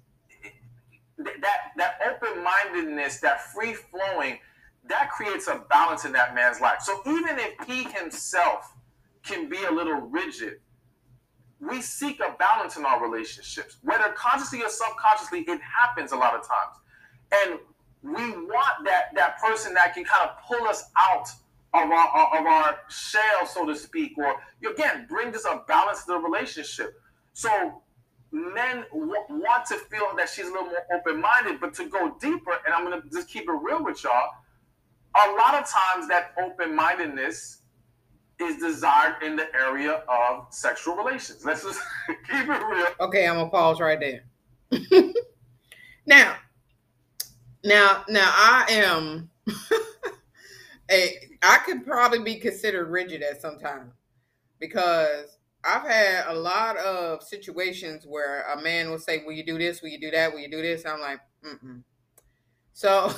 that 1.18 1.72
that 1.78 2.00
open-mindedness, 2.06 3.22
that 3.22 3.54
free 3.54 3.74
flowing, 3.74 4.40
that 4.90 5.10
creates 5.12 5.48
a 5.48 5.64
balance 5.70 6.06
in 6.06 6.12
that 6.14 6.36
man's 6.36 6.62
life. 6.62 6.82
So 6.82 7.02
even 7.08 7.40
if 7.40 7.54
he 7.68 7.84
himself 7.84 8.74
can 9.24 9.50
be 9.50 9.64
a 9.64 9.72
little 9.72 9.96
rigid, 10.02 10.56
we 11.60 11.82
seek 11.82 12.20
a 12.20 12.36
balance 12.38 12.78
in 12.78 12.86
our 12.86 13.02
relationships, 13.02 13.78
whether 13.82 14.10
consciously 14.14 14.62
or 14.62 14.70
subconsciously. 14.70 15.42
It 15.48 15.60
happens 15.62 16.12
a 16.12 16.18
lot 16.18 16.36
of 16.36 16.42
times, 16.42 16.78
and 17.34 17.60
we 18.04 18.32
want 18.32 18.86
that 18.86 19.06
that 19.16 19.40
person 19.40 19.74
that 19.74 19.94
can 19.94 20.04
kind 20.04 20.30
of 20.30 20.38
pull 20.46 20.68
us 20.68 20.84
out 20.98 21.28
of 21.74 21.90
our 21.90 22.40
of 22.40 22.46
our 22.46 22.78
shell, 22.90 23.46
so 23.48 23.66
to 23.66 23.76
speak, 23.76 24.18
or 24.18 24.36
again 24.70 25.08
bring 25.10 25.32
just 25.32 25.46
a 25.46 25.62
balance 25.68 26.06
to 26.06 26.14
the 26.14 26.20
relationship. 26.20 26.94
So 27.34 27.82
men 28.32 28.86
w- 28.92 29.16
want 29.30 29.66
to 29.68 29.76
feel 29.76 30.10
that 30.18 30.30
she's 30.30 30.48
a 30.48 30.52
little 30.52 30.68
more 30.68 30.86
open-minded, 30.94 31.60
but 31.62 31.74
to 31.76 31.88
go 31.88 32.16
deeper, 32.20 32.52
and 32.66 32.74
I'm 32.74 32.84
gonna 32.84 33.02
just 33.12 33.30
keep 33.30 33.44
it 33.44 33.52
real 33.52 33.84
with 33.84 34.04
y'all. 34.04 34.30
A 35.16 35.32
lot 35.32 35.56
of 35.56 35.70
times, 35.70 36.08
that 36.10 36.34
open-mindedness 36.42 37.62
is 38.40 38.58
desired 38.58 39.24
in 39.24 39.36
the 39.36 39.48
area 39.56 40.04
of 40.10 40.48
sexual 40.50 40.96
relations. 40.96 41.46
Let's 41.46 41.64
just 41.64 41.80
keep 42.08 42.50
it 42.50 42.50
real. 42.50 42.88
Okay, 43.00 43.28
I'm 43.28 43.36
gonna 43.36 43.50
pause 43.50 43.80
right 43.80 44.00
there. 44.00 44.26
now, 46.06 46.36
now, 47.64 48.04
now, 48.10 48.30
I 48.30 48.66
am 48.70 49.30
a. 50.92 51.16
I 51.42 51.60
could 51.60 51.86
probably 51.86 52.20
be 52.20 52.36
considered 52.36 52.90
rigid 52.90 53.22
at 53.22 53.42
some 53.42 53.60
time 53.60 53.92
because 54.60 55.38
I've 55.64 55.88
had 55.88 56.26
a 56.28 56.34
lot 56.34 56.78
of 56.78 57.24
situations 57.24 58.06
where 58.06 58.42
a 58.52 58.62
man 58.62 58.90
will 58.90 59.00
say, 59.00 59.24
"Will 59.26 59.34
you 59.34 59.46
do 59.46 59.58
this? 59.58 59.82
Will 59.82 59.90
you 59.90 60.00
do 60.00 60.12
that? 60.12 60.34
Will 60.34 60.40
you 60.40 60.52
do 60.52 60.62
this?" 60.62 60.86
I'm 60.86 61.00
like, 61.00 61.20
Mm-mm. 61.44 61.84
so 62.74 63.14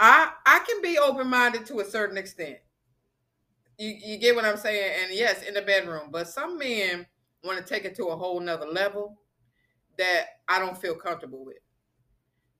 I 0.00 0.32
I 0.46 0.60
can 0.60 0.82
be 0.82 0.98
open 0.98 1.28
minded 1.28 1.66
to 1.66 1.80
a 1.80 1.84
certain 1.84 2.16
extent. 2.18 2.58
You 3.78 3.94
you 4.04 4.18
get 4.18 4.34
what 4.34 4.44
I'm 4.44 4.56
saying? 4.56 4.92
And 5.02 5.12
yes, 5.14 5.42
in 5.42 5.54
the 5.54 5.62
bedroom, 5.62 6.08
but 6.10 6.28
some 6.28 6.58
men 6.58 7.06
want 7.44 7.58
to 7.58 7.64
take 7.64 7.84
it 7.84 7.94
to 7.96 8.06
a 8.06 8.16
whole 8.16 8.40
nother 8.40 8.66
level 8.66 9.18
that 9.98 10.26
I 10.48 10.58
don't 10.58 10.78
feel 10.78 10.94
comfortable 10.94 11.44
with. 11.44 11.56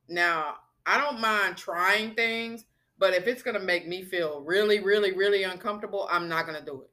Now, 0.08 0.56
I 0.86 1.00
don't 1.00 1.20
mind 1.20 1.56
trying 1.56 2.14
things, 2.14 2.64
but 2.98 3.14
if 3.14 3.26
it's 3.26 3.42
gonna 3.42 3.60
make 3.60 3.86
me 3.88 4.02
feel 4.02 4.40
really, 4.42 4.80
really, 4.80 5.12
really 5.12 5.44
uncomfortable, 5.44 6.08
I'm 6.10 6.28
not 6.28 6.46
gonna 6.46 6.64
do 6.64 6.82
it. 6.82 6.90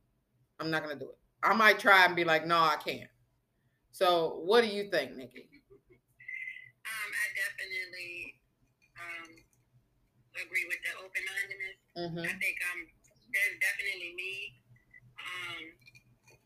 I'm 0.59 0.69
not 0.71 0.83
gonna 0.83 0.99
do 0.99 1.09
it. 1.09 1.17
I 1.43 1.53
might 1.53 1.79
try 1.79 2.05
and 2.05 2.15
be 2.15 2.23
like, 2.23 2.45
no, 2.45 2.57
I 2.57 2.75
can't. 2.83 3.09
So, 3.91 4.41
what 4.45 4.61
do 4.61 4.67
you 4.67 4.89
think, 4.89 5.15
Nicky? 5.15 5.49
Um, 6.85 7.11
I 7.13 7.25
definitely 7.35 8.28
agree 10.45 10.65
with 10.69 10.81
the 10.85 10.93
open 11.01 11.23
mindedness. 11.25 11.77
Mm-hmm. 11.97 12.25
I 12.25 12.33
think 12.39 12.57
um, 12.71 12.79
that's 13.31 13.55
definitely 13.61 14.11
me, 14.17 14.33
um, 15.19 15.61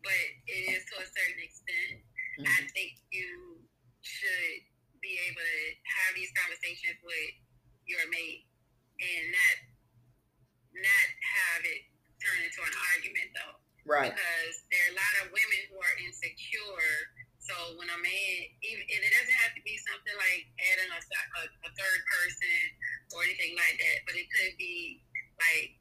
but 0.04 0.24
it 0.48 0.62
is 0.78 0.84
to 0.92 0.96
a 1.02 1.08
certain 1.08 1.42
extent. 1.44 2.04
I 2.44 2.50
Mm-hmm. 2.50 2.66
think 2.74 2.92
you 3.14 3.62
should 4.02 4.58
be 5.06 5.14
able 5.30 5.46
to 5.46 5.62
have 5.86 6.12
these 6.18 6.34
conversations 6.34 6.98
with 7.06 7.32
your 7.86 8.02
mate 8.10 8.50
and 9.00 9.24
not 9.32 9.56
not 10.74 11.08
have 11.22 11.62
it 11.70 11.86
turn 12.18 12.40
into 12.42 12.62
an 12.66 12.74
argument 12.96 13.30
though 13.38 13.56
Right. 13.86 14.10
because 14.16 14.56
there 14.72 14.80
are 14.88 14.92
a 14.94 14.98
lot 14.98 15.14
of 15.22 15.26
women 15.36 15.62
who 15.70 15.78
are 15.78 15.96
insecure. 16.02 16.90
So 17.44 17.54
when 17.76 17.92
a 17.92 18.00
man, 18.00 18.36
even 18.64 18.82
and 18.88 19.02
it 19.04 19.12
doesn't 19.12 19.40
have 19.44 19.52
to 19.60 19.64
be 19.68 19.76
something 19.84 20.16
like 20.16 20.48
adding 20.72 20.88
a, 20.96 21.00
a, 21.04 21.42
a 21.68 21.70
third 21.76 22.00
person 22.08 22.60
or 23.12 23.24
anything 23.24 23.56
like 23.58 23.78
that, 23.80 23.98
but 24.08 24.16
it 24.16 24.28
could 24.32 24.56
be 24.58 25.04
like, 25.40 25.76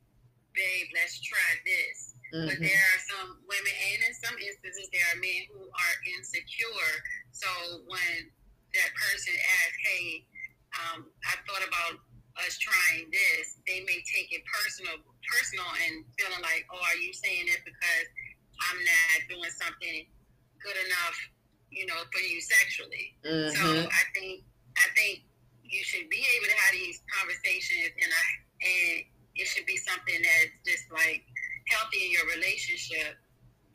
babe, 0.54 0.88
let's 0.94 1.20
try 1.22 1.50
this. 1.64 2.14
But 2.32 2.56
Mhm. 2.58 2.62
there 2.62 2.82
are 2.94 3.00
some 3.08 3.28
women, 3.46 3.72
and 3.92 4.02
in 4.04 4.14
some 4.14 4.38
instances, 4.38 4.88
there 4.92 5.06
are 5.12 5.16
men 5.16 5.46
who 5.52 5.68
are 5.70 5.94
insecure. 6.16 7.04
So 7.32 7.48
when 7.86 8.32
that 8.74 8.94
person 8.94 9.34
asks, 9.62 9.78
"Hey, 9.84 10.26
um, 10.80 11.12
I 11.24 11.36
thought 11.46 11.62
about 11.66 12.00
us 12.38 12.58
trying 12.58 13.10
this," 13.10 13.58
they 13.66 13.80
may 13.80 14.02
take 14.02 14.32
it 14.32 14.44
personal, 14.46 14.98
personal, 15.28 15.68
and 15.86 16.04
feeling 16.18 16.40
like, 16.42 16.66
"Oh, 16.70 16.80
are 16.80 16.96
you 16.96 17.12
saying 17.12 17.46
this 17.46 17.60
because 17.64 18.06
I'm 18.60 18.82
not 18.84 19.28
doing 19.28 19.50
something 19.52 20.06
good 20.60 20.76
enough, 20.86 21.18
you 21.70 21.86
know, 21.86 22.04
for 22.12 22.20
you 22.20 22.40
sexually?" 22.40 23.16
So 23.22 23.60
Mhm. 23.60 23.88
I 23.92 24.04
think 24.14 24.44
I 24.76 24.88
think 24.96 25.24
you 25.64 25.84
should 25.84 26.08
be 26.08 26.26
able 26.36 26.46
to 26.46 26.56
have 26.56 26.72
these 26.72 27.00
conversations, 27.12 27.92
and 28.00 28.12
I, 28.12 28.24
and 28.64 29.04
it 29.36 29.46
should 29.46 29.66
be 29.66 29.76
something 29.76 30.22
that's 30.22 30.52
just 30.64 30.90
like 30.90 31.24
healthy 31.68 32.06
in 32.06 32.10
your 32.12 32.26
relationship, 32.26 33.16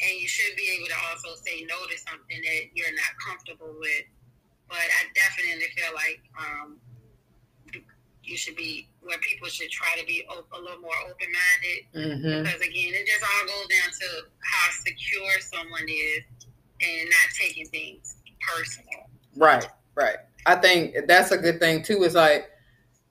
and 0.01 0.11
you 0.19 0.27
should 0.27 0.55
be 0.55 0.67
able 0.77 0.87
to 0.87 0.97
also 1.09 1.35
say 1.45 1.63
no 1.65 1.85
to 1.85 1.97
something 1.97 2.41
that 2.41 2.61
you're 2.73 2.93
not 2.93 3.13
comfortable 3.25 3.75
with. 3.79 4.05
But 4.67 4.77
I 4.81 5.05
definitely 5.13 5.67
feel 5.77 5.93
like 5.93 6.21
um, 6.39 6.79
you 8.23 8.35
should 8.37 8.55
be 8.55 8.89
where 9.01 9.17
people 9.19 9.45
should 9.57 9.71
try 9.71 9.99
to 9.99 10.05
be 10.05 10.23
op- 10.29 10.47
a 10.53 10.59
little 10.61 10.79
more 10.81 10.93
open 11.09 11.27
minded 11.31 11.85
Mhm. 12.23 12.43
because 12.43 12.61
again, 12.61 12.93
it 12.93 13.07
just 13.07 13.23
all 13.23 13.45
goes 13.47 13.67
down 13.67 13.89
to 13.99 14.27
how 14.43 14.71
secure 14.85 15.39
someone 15.39 15.85
is 15.87 16.23
and 16.81 17.09
not 17.09 17.29
taking 17.39 17.67
things 17.69 18.17
personal. 18.41 19.09
Right. 19.35 19.67
Right. 19.95 20.17
I 20.45 20.55
think 20.55 20.95
that's 21.07 21.31
a 21.31 21.37
good 21.37 21.59
thing 21.59 21.81
too. 21.83 22.03
Is 22.03 22.13
like 22.15 22.49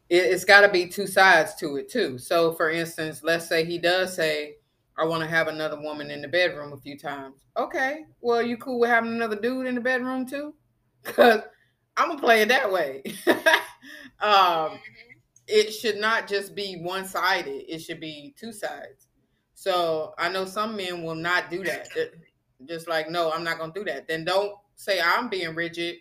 it, 0.08 0.18
it's 0.18 0.44
got 0.44 0.60
to 0.60 0.68
be 0.68 0.86
two 0.86 1.06
sides 1.08 1.56
to 1.56 1.76
it 1.76 1.90
too. 1.90 2.16
So, 2.18 2.52
for 2.52 2.70
instance, 2.70 3.22
let's 3.24 3.48
say 3.48 3.64
he 3.64 3.76
does 3.76 4.14
say, 4.14 4.56
"I 4.96 5.04
want 5.04 5.22
to 5.24 5.28
have 5.28 5.48
another 5.48 5.80
woman 5.80 6.12
in 6.12 6.22
the 6.22 6.28
bedroom 6.28 6.72
a 6.72 6.76
few 6.76 6.96
times." 6.96 7.44
Okay. 7.56 8.04
Well, 8.20 8.40
you 8.40 8.56
cool 8.56 8.78
with 8.78 8.88
having 8.90 9.10
another 9.12 9.34
dude 9.36 9.66
in 9.66 9.74
the 9.74 9.80
bedroom 9.80 10.26
too? 10.26 10.54
Because 11.02 11.40
I'm 11.96 12.08
gonna 12.08 12.20
play 12.20 12.42
it 12.42 12.48
that 12.48 12.70
way. 12.70 13.02
um, 14.20 14.78
it 15.46 15.72
should 15.72 15.98
not 15.98 16.26
just 16.26 16.54
be 16.54 16.76
one 16.76 17.06
sided. 17.06 17.72
It 17.72 17.78
should 17.78 18.00
be 18.00 18.34
two 18.38 18.52
sides. 18.52 19.08
So 19.54 20.14
I 20.18 20.28
know 20.28 20.44
some 20.44 20.76
men 20.76 21.02
will 21.02 21.14
not 21.14 21.50
do 21.50 21.64
that. 21.64 21.88
Just 22.66 22.88
like, 22.88 23.08
no, 23.08 23.30
I'm 23.32 23.44
not 23.44 23.58
gonna 23.58 23.72
do 23.72 23.84
that. 23.84 24.08
Then 24.08 24.24
don't 24.24 24.52
say 24.74 25.00
I'm 25.00 25.28
being 25.28 25.54
rigid 25.54 25.96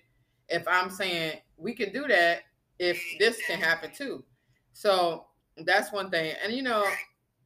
if 0.50 0.68
I'm 0.68 0.90
saying 0.90 1.40
we 1.58 1.74
can 1.74 1.92
do 1.92 2.08
that 2.08 2.42
if 2.80 3.02
this 3.20 3.40
can 3.48 3.60
happen 3.60 3.92
too. 3.94 4.24
So 4.74 5.28
that's 5.58 5.92
one 5.92 6.10
thing. 6.10 6.34
And 6.44 6.54
you 6.54 6.64
know, 6.64 6.84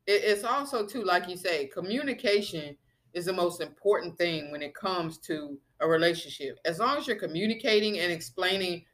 it, 0.07 0.21
it's 0.23 0.43
also 0.43 0.85
too, 0.85 1.03
like 1.03 1.29
you 1.29 1.37
say, 1.37 1.67
communication 1.67 2.75
is 3.13 3.25
the 3.25 3.33
most 3.33 3.61
important 3.61 4.17
thing 4.17 4.51
when 4.51 4.61
it 4.61 4.73
comes 4.73 5.17
to 5.19 5.57
a 5.79 5.87
relationship. 5.87 6.59
As 6.65 6.79
long 6.79 6.97
as 6.97 7.07
you're 7.07 7.17
communicating 7.17 7.99
and 7.99 8.11
explaining, 8.11 8.85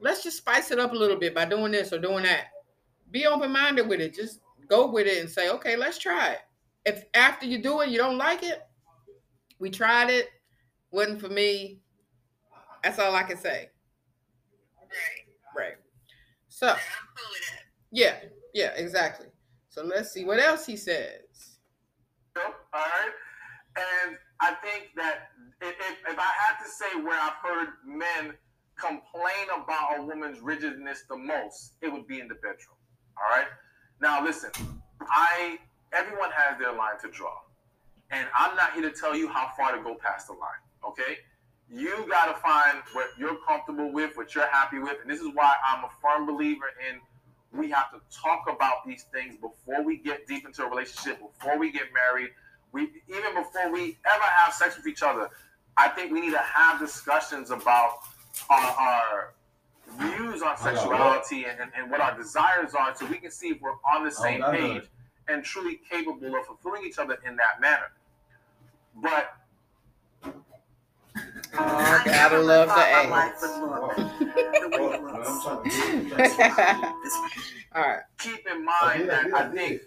let's 0.00 0.22
just 0.22 0.38
spice 0.38 0.70
it 0.70 0.78
up 0.78 0.92
a 0.92 0.96
little 0.96 1.18
bit 1.18 1.34
by 1.34 1.44
doing 1.44 1.72
this 1.72 1.92
or 1.92 1.98
doing 1.98 2.24
that. 2.24 2.46
Be 3.14 3.26
open 3.26 3.52
minded 3.52 3.88
with 3.88 4.00
it. 4.00 4.12
Just 4.12 4.40
go 4.68 4.90
with 4.90 5.06
it 5.06 5.20
and 5.20 5.30
say, 5.30 5.48
okay, 5.48 5.76
let's 5.76 5.98
try 5.98 6.32
it. 6.32 6.40
If 6.84 7.04
after 7.14 7.46
you 7.46 7.62
do 7.62 7.80
it, 7.80 7.90
you 7.90 7.96
don't 7.96 8.18
like 8.18 8.42
it, 8.42 8.60
we 9.60 9.70
tried 9.70 10.10
it, 10.10 10.30
wasn't 10.90 11.20
for 11.20 11.28
me. 11.28 11.78
That's 12.82 12.98
all 12.98 13.14
I 13.14 13.22
can 13.22 13.36
say. 13.36 13.70
Right. 15.56 15.56
Right. 15.56 15.74
So, 16.48 16.66
Yeah, 16.66 16.72
I'm 16.72 17.08
cool 17.16 17.36
yeah, 17.92 18.14
yeah, 18.52 18.72
exactly. 18.74 19.28
So 19.68 19.84
let's 19.84 20.10
see 20.10 20.24
what 20.24 20.40
else 20.40 20.66
he 20.66 20.76
says. 20.76 21.20
All 22.36 22.42
right. 22.74 23.12
And 23.76 24.16
I 24.40 24.54
think 24.54 24.88
that 24.96 25.28
if, 25.62 25.70
if, 25.70 25.98
if 26.08 26.18
I 26.18 26.32
had 26.40 26.64
to 26.64 26.68
say 26.68 27.00
where 27.00 27.20
I've 27.20 27.34
heard 27.40 27.68
men 27.86 28.34
complain 28.76 29.62
about 29.62 30.00
a 30.00 30.02
woman's 30.02 30.40
rigidness 30.40 31.04
the 31.08 31.16
most, 31.16 31.76
it 31.80 31.92
would 31.92 32.08
be 32.08 32.18
in 32.18 32.26
the 32.26 32.34
bedroom. 32.34 32.73
All 33.18 33.36
right. 33.36 33.48
Now 34.00 34.24
listen, 34.24 34.50
I 35.00 35.58
everyone 35.92 36.30
has 36.32 36.58
their 36.58 36.72
line 36.72 36.98
to 37.02 37.10
draw. 37.10 37.34
And 38.10 38.26
I'm 38.36 38.54
not 38.56 38.72
here 38.74 38.88
to 38.88 38.96
tell 38.96 39.16
you 39.16 39.28
how 39.28 39.50
far 39.56 39.76
to 39.76 39.82
go 39.82 39.94
past 39.94 40.26
the 40.26 40.34
line. 40.34 40.62
Okay? 40.86 41.18
You 41.70 42.06
gotta 42.08 42.34
find 42.34 42.78
what 42.92 43.08
you're 43.18 43.38
comfortable 43.46 43.92
with, 43.92 44.16
what 44.16 44.34
you're 44.34 44.48
happy 44.48 44.78
with. 44.78 44.98
And 45.00 45.10
this 45.10 45.20
is 45.20 45.28
why 45.34 45.54
I'm 45.66 45.84
a 45.84 45.88
firm 46.02 46.26
believer 46.26 46.66
in 46.88 47.00
we 47.56 47.70
have 47.70 47.90
to 47.92 48.00
talk 48.14 48.44
about 48.48 48.86
these 48.86 49.04
things 49.12 49.36
before 49.36 49.82
we 49.84 49.96
get 49.98 50.26
deep 50.26 50.44
into 50.44 50.64
a 50.64 50.68
relationship, 50.68 51.20
before 51.20 51.58
we 51.58 51.70
get 51.70 51.84
married, 51.94 52.30
we 52.72 52.90
even 53.08 53.34
before 53.34 53.72
we 53.72 53.96
ever 54.04 54.24
have 54.24 54.52
sex 54.52 54.76
with 54.76 54.86
each 54.86 55.02
other. 55.02 55.30
I 55.76 55.88
think 55.88 56.12
we 56.12 56.20
need 56.20 56.32
to 56.32 56.38
have 56.38 56.78
discussions 56.78 57.50
about 57.50 57.98
our, 58.50 58.70
our 58.70 59.34
views 59.98 60.42
on 60.42 60.56
sexuality 60.56 61.44
and, 61.44 61.58
and, 61.60 61.70
and 61.76 61.90
what 61.90 62.00
our 62.00 62.16
desires 62.16 62.74
are 62.74 62.94
so 62.94 63.06
we 63.06 63.18
can 63.18 63.30
see 63.30 63.48
if 63.48 63.60
we're 63.60 63.72
on 63.94 64.04
the 64.04 64.10
same 64.10 64.40
that's 64.40 64.52
page 64.56 64.80
good. 64.82 64.88
and 65.34 65.44
truly 65.44 65.80
capable 65.90 66.34
of 66.36 66.46
fulfilling 66.46 66.84
each 66.86 66.98
other 66.98 67.18
in 67.26 67.36
that 67.36 67.60
manner. 67.60 67.90
But 69.02 69.34
Oh, 71.56 72.02
gotta 72.04 72.38
love 72.40 72.68
the 72.68 72.74
My 72.74 73.04
A. 73.04 73.08
life 73.08 73.34
would 73.40 73.60
look 73.60 73.96
the 73.96 74.24
way 74.24 74.94
it 74.94 75.02
Well, 75.02 75.02
looks. 75.02 75.46
I'm 75.46 75.62
trying 75.62 76.10
to- 76.10 76.94
This 77.04 77.14
All 77.74 77.82
right. 77.82 78.00
keep 78.18 78.44
in 78.48 78.64
mind 78.64 79.02
Oh, 79.02 79.04
yeah, 79.04 79.06
that 79.06 79.28
yeah, 79.28 79.36
I 79.36 79.40
yeah. 79.42 79.50
think 79.52 79.82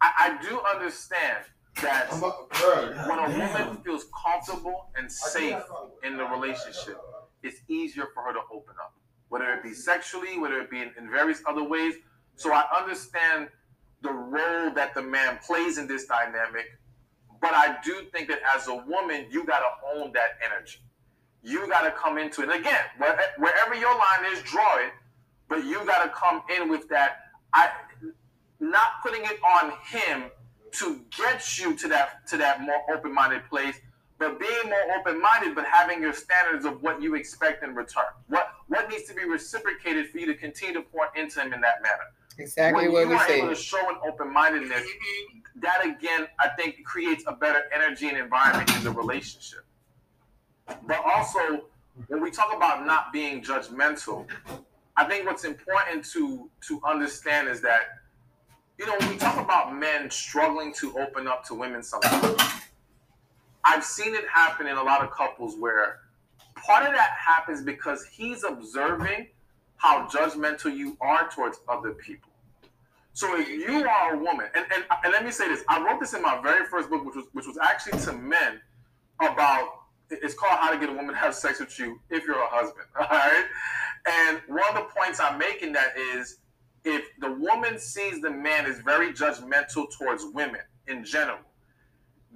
I, 0.00 0.10
I 0.40 0.42
do 0.48 0.60
understand 0.60 1.44
that 1.82 2.06
I'm 2.12 2.20
when 2.22 3.18
a 3.18 3.28
damn. 3.28 3.62
woman 3.68 3.82
feels 3.84 4.06
comfortable 4.24 4.86
and 4.96 5.06
I 5.06 5.08
safe 5.08 5.50
think 5.50 5.62
I- 5.70 6.06
in 6.06 6.16
the 6.16 6.24
relationship, 6.24 6.98
it's 7.42 7.60
easier 7.68 8.06
for 8.14 8.22
her 8.24 8.32
to 8.32 8.40
open 8.52 8.74
up, 8.82 8.94
whether 9.28 9.52
it 9.54 9.62
be 9.62 9.74
sexually, 9.74 10.38
whether 10.38 10.60
it 10.60 10.70
be 10.70 10.80
in, 10.82 10.92
in 10.98 11.10
various 11.10 11.42
other 11.46 11.64
ways. 11.64 11.94
So 12.36 12.52
I 12.52 12.64
understand 12.78 13.48
the 14.02 14.12
role 14.12 14.72
that 14.74 14.94
the 14.94 15.02
man 15.02 15.38
plays 15.46 15.78
in 15.78 15.88
this 15.88 16.06
dynamic, 16.06 16.66
But 17.40 17.54
I 17.54 17.76
do 17.84 18.02
think 18.12 18.28
that 18.28 18.40
as 18.56 18.68
a 18.68 18.74
woman, 18.76 19.26
you 19.30 19.44
got 19.44 19.60
to 19.60 20.00
own 20.00 20.12
that 20.14 20.38
energy. 20.44 20.80
You 21.42 21.68
got 21.68 21.82
to 21.82 21.92
come 21.92 22.18
into 22.18 22.42
it. 22.42 22.50
And 22.50 22.60
again, 22.60 22.84
where- 22.98 23.34
wherever 23.38 23.74
your 23.74 23.94
line 23.94 24.32
is, 24.32 24.42
draw 24.42 24.78
it. 24.78 24.92
But 25.48 25.64
you 25.64 25.84
got 25.86 26.04
to 26.04 26.10
come 26.10 26.42
in 26.56 26.68
with 26.68 26.88
that. 26.90 27.18
I 27.54 27.70
not 28.60 29.02
putting 29.02 29.24
it 29.24 29.38
on 29.44 29.72
him 29.90 30.30
to 30.72 31.00
get 31.16 31.58
you 31.58 31.74
to 31.76 31.88
that 31.88 32.26
to 32.28 32.36
that 32.38 32.60
more 32.62 32.82
open-minded 32.92 33.48
place, 33.48 33.76
but 34.18 34.38
being 34.40 34.64
more 34.64 34.98
open-minded, 34.98 35.54
but 35.54 35.64
having 35.64 36.02
your 36.02 36.12
standards 36.12 36.64
of 36.64 36.82
what 36.82 37.00
you 37.00 37.14
expect 37.14 37.62
in 37.62 37.74
return. 37.74 38.04
What 38.28 38.52
what 38.66 38.88
needs 38.90 39.04
to 39.04 39.14
be 39.14 39.24
reciprocated 39.24 40.10
for 40.10 40.18
you 40.18 40.26
to 40.26 40.34
continue 40.34 40.74
to 40.74 40.82
pour 40.82 41.08
into 41.16 41.40
him 41.40 41.52
in 41.52 41.60
that 41.60 41.82
manner. 41.82 42.04
Exactly 42.38 42.88
when 42.88 42.92
what 42.92 43.00
you 43.02 43.08
we 43.08 43.14
are 43.14 43.30
able 43.30 43.48
to 43.48 43.54
show 43.54 43.88
an 43.88 43.96
open-mindedness, 44.06 44.82
that 45.56 45.84
again, 45.84 46.28
I 46.38 46.48
think 46.48 46.84
creates 46.84 47.24
a 47.26 47.32
better 47.32 47.64
energy 47.74 48.08
and 48.08 48.16
environment 48.16 48.70
in 48.76 48.84
the 48.84 48.90
relationship. 48.90 49.64
But 50.86 51.02
also, 51.04 51.64
when 52.08 52.20
we 52.20 52.30
talk 52.30 52.54
about 52.54 52.86
not 52.86 53.12
being 53.12 53.42
judgmental, 53.42 54.26
I 54.96 55.04
think 55.04 55.26
what's 55.26 55.44
important 55.44 56.04
to 56.12 56.50
to 56.68 56.80
understand 56.86 57.48
is 57.48 57.60
that, 57.62 57.82
you 58.78 58.86
know, 58.86 58.96
when 58.98 59.10
we 59.10 59.16
talk 59.16 59.38
about 59.40 59.74
men 59.74 60.10
struggling 60.10 60.72
to 60.74 60.98
open 60.98 61.26
up 61.26 61.44
to 61.46 61.54
women 61.54 61.82
sometimes, 61.82 62.40
I've 63.68 63.84
seen 63.84 64.14
it 64.14 64.24
happen 64.32 64.66
in 64.66 64.78
a 64.78 64.82
lot 64.82 65.04
of 65.04 65.10
couples 65.10 65.56
where 65.58 66.00
part 66.56 66.86
of 66.86 66.94
that 66.94 67.10
happens 67.10 67.62
because 67.62 68.06
he's 68.06 68.42
observing 68.42 69.28
how 69.76 70.06
judgmental 70.08 70.74
you 70.74 70.96
are 71.02 71.28
towards 71.28 71.60
other 71.68 71.92
people. 71.92 72.30
So 73.12 73.38
if 73.38 73.46
you 73.46 73.86
are 73.86 74.14
a 74.14 74.18
woman, 74.18 74.46
and, 74.54 74.64
and, 74.74 74.84
and 75.04 75.12
let 75.12 75.22
me 75.22 75.30
say 75.30 75.48
this, 75.48 75.64
I 75.68 75.84
wrote 75.84 76.00
this 76.00 76.14
in 76.14 76.22
my 76.22 76.40
very 76.42 76.64
first 76.66 76.88
book, 76.88 77.04
which 77.04 77.14
was 77.14 77.26
which 77.32 77.46
was 77.46 77.58
actually 77.58 77.98
to 78.00 78.12
men 78.12 78.60
about 79.20 79.68
it's 80.10 80.32
called 80.32 80.58
How 80.58 80.72
to 80.72 80.78
Get 80.78 80.88
a 80.88 80.92
Woman 80.92 81.10
to 81.14 81.20
Have 81.20 81.34
Sex 81.34 81.60
with 81.60 81.78
You 81.78 82.00
if 82.08 82.24
you're 82.24 82.40
a 82.40 82.48
husband. 82.48 82.86
All 82.98 83.06
right. 83.06 83.44
And 84.06 84.40
one 84.46 84.62
of 84.70 84.76
the 84.76 84.88
points 84.96 85.20
I'm 85.20 85.36
making 85.36 85.74
that 85.74 85.98
is 85.98 86.38
if 86.84 87.04
the 87.20 87.32
woman 87.32 87.78
sees 87.78 88.22
the 88.22 88.30
man 88.30 88.64
is 88.64 88.78
very 88.78 89.12
judgmental 89.12 89.86
towards 89.98 90.24
women 90.32 90.62
in 90.86 91.04
general, 91.04 91.38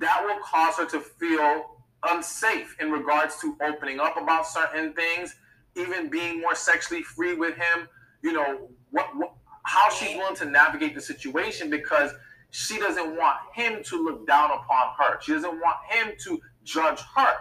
that 0.02 0.22
will 0.24 0.38
cause 0.42 0.76
her 0.76 0.86
to 0.86 1.00
feel 1.00 1.76
unsafe 2.08 2.76
in 2.80 2.90
regards 2.90 3.40
to 3.40 3.56
opening 3.62 4.00
up 4.00 4.16
about 4.20 4.46
certain 4.46 4.92
things, 4.94 5.36
even 5.76 6.10
being 6.10 6.40
more 6.40 6.54
sexually 6.54 7.02
free 7.02 7.34
with 7.34 7.54
him. 7.56 7.88
You 8.22 8.32
know, 8.32 8.68
what, 8.90 9.16
what 9.16 9.34
how 9.64 9.90
she's 9.90 10.16
willing 10.16 10.36
to 10.36 10.44
navigate 10.44 10.94
the 10.94 11.00
situation 11.00 11.70
because 11.70 12.10
she 12.50 12.78
doesn't 12.78 13.16
want 13.16 13.38
him 13.54 13.82
to 13.84 14.04
look 14.04 14.26
down 14.26 14.50
upon 14.50 14.94
her. 14.98 15.20
She 15.20 15.32
doesn't 15.32 15.52
want 15.60 15.76
him 15.88 16.12
to 16.24 16.40
judge 16.64 17.00
her. 17.16 17.34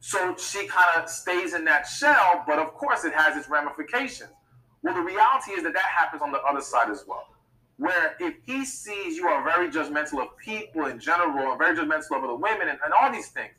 So 0.00 0.34
she 0.36 0.66
kind 0.66 1.02
of 1.02 1.08
stays 1.08 1.54
in 1.54 1.64
that 1.66 1.86
shell, 1.86 2.44
but 2.46 2.58
of 2.58 2.72
course 2.74 3.04
it 3.04 3.12
has 3.14 3.36
its 3.36 3.48
ramifications. 3.48 4.30
Well, 4.82 4.94
the 4.94 5.00
reality 5.00 5.52
is 5.52 5.64
that 5.64 5.74
that 5.74 5.84
happens 5.84 6.22
on 6.22 6.32
the 6.32 6.40
other 6.40 6.60
side 6.60 6.90
as 6.90 7.04
well. 7.06 7.26
Where 7.78 8.16
if 8.18 8.34
he 8.44 8.64
sees 8.64 9.16
you 9.16 9.28
are 9.28 9.42
very 9.44 9.70
judgmental 9.70 10.20
of 10.20 10.36
people 10.36 10.86
in 10.86 10.98
general, 10.98 11.56
very 11.56 11.76
judgmental 11.76 12.16
of 12.16 12.24
other 12.24 12.34
women, 12.34 12.68
and, 12.68 12.78
and 12.84 12.92
all 13.00 13.10
these 13.12 13.28
things, 13.28 13.52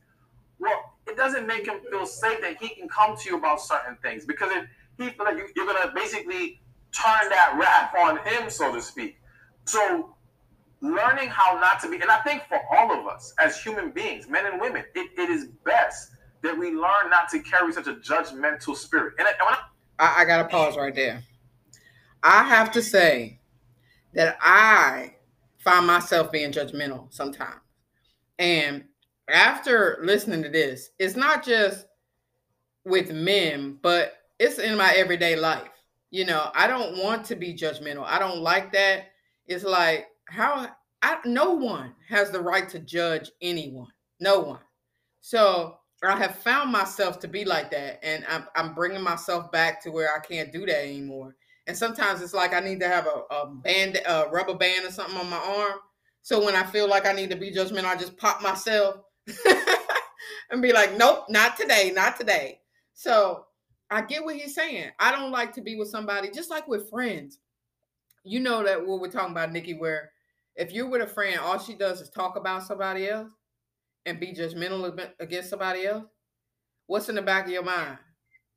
well, 0.59 0.93
it 1.07 1.15
doesn't 1.15 1.47
make 1.47 1.65
him 1.65 1.79
feel 1.89 2.05
safe 2.05 2.41
that 2.41 2.57
he 2.61 2.69
can 2.69 2.87
come 2.89 3.15
to 3.17 3.29
you 3.29 3.37
about 3.37 3.61
certain 3.61 3.97
things 4.01 4.25
because 4.25 4.51
if 4.51 4.65
he 4.97 5.09
feel 5.11 5.25
like 5.25 5.37
you, 5.37 5.47
you're 5.55 5.65
gonna 5.65 5.91
basically 5.95 6.61
turn 6.91 7.29
that 7.29 7.55
wrath 7.57 7.93
on 7.97 8.17
him, 8.25 8.49
so 8.49 8.73
to 8.73 8.81
speak. 8.81 9.19
So 9.65 10.15
learning 10.81 11.29
how 11.29 11.57
not 11.59 11.79
to 11.81 11.89
be, 11.89 12.01
and 12.01 12.11
I 12.11 12.19
think 12.19 12.43
for 12.47 12.59
all 12.75 12.91
of 12.91 13.07
us 13.07 13.33
as 13.39 13.61
human 13.61 13.91
beings, 13.91 14.27
men 14.27 14.45
and 14.45 14.59
women, 14.59 14.83
it, 14.95 15.09
it 15.17 15.29
is 15.29 15.47
best 15.65 16.11
that 16.41 16.57
we 16.57 16.71
learn 16.71 17.09
not 17.09 17.29
to 17.29 17.39
carry 17.39 17.71
such 17.73 17.87
a 17.87 17.95
judgmental 17.95 18.75
spirit. 18.75 19.15
And, 19.19 19.27
I, 19.27 19.31
I, 19.39 19.57
I, 19.99 20.21
I 20.21 20.25
gotta 20.25 20.47
pause 20.47 20.77
right 20.77 20.95
there. 20.95 21.23
I 22.23 22.43
have 22.43 22.71
to 22.71 22.81
say 22.81 23.38
that 24.13 24.37
I 24.41 25.15
find 25.59 25.85
myself 25.85 26.31
being 26.31 26.51
judgmental 26.51 27.13
sometimes. 27.13 27.61
And 28.37 28.85
after 29.29 29.99
listening 30.01 30.43
to 30.43 30.49
this, 30.49 30.91
it's 30.97 31.15
not 31.15 31.43
just 31.43 31.85
with 32.85 33.11
men, 33.11 33.77
but 33.81 34.13
it's 34.39 34.57
in 34.57 34.77
my 34.77 34.91
everyday 34.93 35.35
life. 35.35 35.69
You 36.11 36.25
know, 36.25 36.49
I 36.55 36.67
don't 36.67 36.97
want 36.97 37.25
to 37.25 37.35
be 37.35 37.53
judgmental. 37.53 38.05
I 38.05 38.17
don't 38.17 38.39
like 38.39 38.71
that. 38.71 39.09
It's 39.45 39.63
like 39.63 40.07
how 40.27 40.67
I 41.01 41.17
no 41.25 41.51
one 41.51 41.93
has 42.07 42.31
the 42.31 42.41
right 42.41 42.67
to 42.69 42.79
judge 42.79 43.31
anyone. 43.41 43.91
No 44.19 44.39
one. 44.39 44.59
So 45.21 45.77
I 46.03 46.17
have 46.17 46.35
found 46.35 46.71
myself 46.71 47.19
to 47.19 47.27
be 47.27 47.45
like 47.45 47.71
that, 47.71 47.99
and 48.03 48.25
I'm, 48.29 48.47
I'm 48.55 48.73
bringing 48.73 49.01
myself 49.01 49.51
back 49.51 49.81
to 49.83 49.91
where 49.91 50.15
I 50.15 50.19
can't 50.19 50.51
do 50.51 50.65
that 50.65 50.83
anymore. 50.83 51.35
And 51.69 51.77
sometimes 51.77 52.23
it's 52.23 52.33
like 52.33 52.55
I 52.55 52.61
need 52.61 52.79
to 52.79 52.87
have 52.87 53.05
a, 53.05 53.31
a 53.31 53.45
band, 53.45 54.01
a 54.03 54.27
rubber 54.31 54.55
band 54.55 54.87
or 54.87 54.91
something 54.91 55.15
on 55.15 55.29
my 55.29 55.37
arm. 55.37 55.77
So 56.23 56.43
when 56.43 56.55
I 56.55 56.63
feel 56.63 56.89
like 56.89 57.05
I 57.05 57.13
need 57.13 57.29
to 57.29 57.35
be 57.37 57.51
judgmental, 57.51 57.85
I 57.85 57.95
just 57.95 58.17
pop 58.17 58.41
myself 58.41 58.95
and 60.49 60.63
be 60.63 60.73
like, 60.73 60.97
nope, 60.97 61.25
not 61.29 61.57
today, 61.57 61.91
not 61.93 62.17
today. 62.17 62.61
So 62.95 63.45
I 63.91 64.01
get 64.01 64.25
what 64.25 64.35
he's 64.35 64.55
saying. 64.55 64.89
I 64.99 65.11
don't 65.11 65.29
like 65.29 65.53
to 65.53 65.61
be 65.61 65.75
with 65.75 65.89
somebody, 65.89 66.31
just 66.31 66.49
like 66.49 66.67
with 66.67 66.89
friends. 66.89 67.37
You 68.23 68.39
know 68.39 68.63
that 68.63 68.83
what 68.83 68.99
we're 68.99 69.11
talking 69.11 69.33
about, 69.33 69.51
Nicky, 69.51 69.75
where 69.75 70.09
if 70.55 70.71
you're 70.71 70.89
with 70.89 71.03
a 71.03 71.07
friend, 71.07 71.39
all 71.39 71.59
she 71.59 71.75
does 71.75 72.01
is 72.01 72.09
talk 72.09 72.35
about 72.35 72.63
somebody 72.63 73.07
else 73.07 73.29
and 74.07 74.19
be 74.19 74.33
judgmental 74.33 75.11
against 75.19 75.51
somebody 75.51 75.85
else. 75.85 76.05
What's 76.87 77.09
in 77.09 77.15
the 77.15 77.21
back 77.21 77.45
of 77.45 77.51
your 77.51 77.61
mind? 77.61 77.99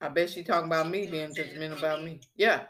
I 0.01 0.09
bet 0.09 0.31
she 0.31 0.43
talking 0.43 0.69
about 0.69 0.89
me 0.89 1.07
being 1.07 1.35
judgmental 1.35 1.79
about 1.79 2.03
me. 2.03 2.23
Yeah. 2.37 2.63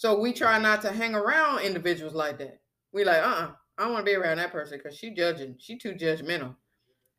So 0.00 0.18
we 0.18 0.32
try 0.32 0.58
not 0.58 0.80
to 0.80 0.92
hang 0.92 1.14
around 1.14 1.60
individuals 1.60 2.14
like 2.14 2.38
that. 2.38 2.62
We 2.90 3.04
like, 3.04 3.22
uh-uh, 3.22 3.50
I 3.76 3.82
don't 3.84 3.92
want 3.92 4.06
to 4.06 4.10
be 4.10 4.16
around 4.16 4.38
that 4.38 4.50
person 4.50 4.78
because 4.78 4.96
she 4.96 5.10
judging. 5.10 5.56
She 5.58 5.76
too 5.76 5.92
judgmental. 5.92 6.56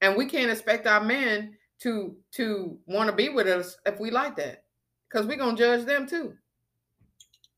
And 0.02 0.18
we 0.18 0.26
can't 0.26 0.50
expect 0.50 0.88
our 0.88 1.00
men 1.00 1.54
to 1.82 2.16
to 2.32 2.80
want 2.88 3.08
to 3.08 3.16
be 3.16 3.30
with 3.30 3.46
us 3.46 3.78
if 3.86 4.00
we 4.00 4.10
like 4.10 4.36
that. 4.38 4.64
Because 5.08 5.28
we're 5.28 5.38
gonna 5.38 5.56
judge 5.56 5.86
them 5.86 6.08
too. 6.08 6.34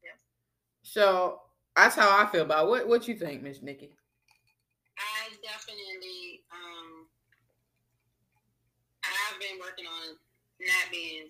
Yeah. 0.03 0.19
So 0.81 1.39
that's 1.73 1.95
how 1.95 2.21
I 2.21 2.29
feel 2.29 2.41
about 2.41 2.65
it. 2.65 2.69
what 2.71 2.89
what 2.89 3.07
you 3.07 3.15
think, 3.15 3.43
Miss 3.43 3.61
Nicky. 3.61 3.95
I 4.97 5.29
definitely 5.41 6.41
um 6.51 7.07
I've 9.05 9.39
been 9.39 9.57
working 9.61 9.85
on 9.85 10.17
not 10.59 10.91
being 10.91 11.29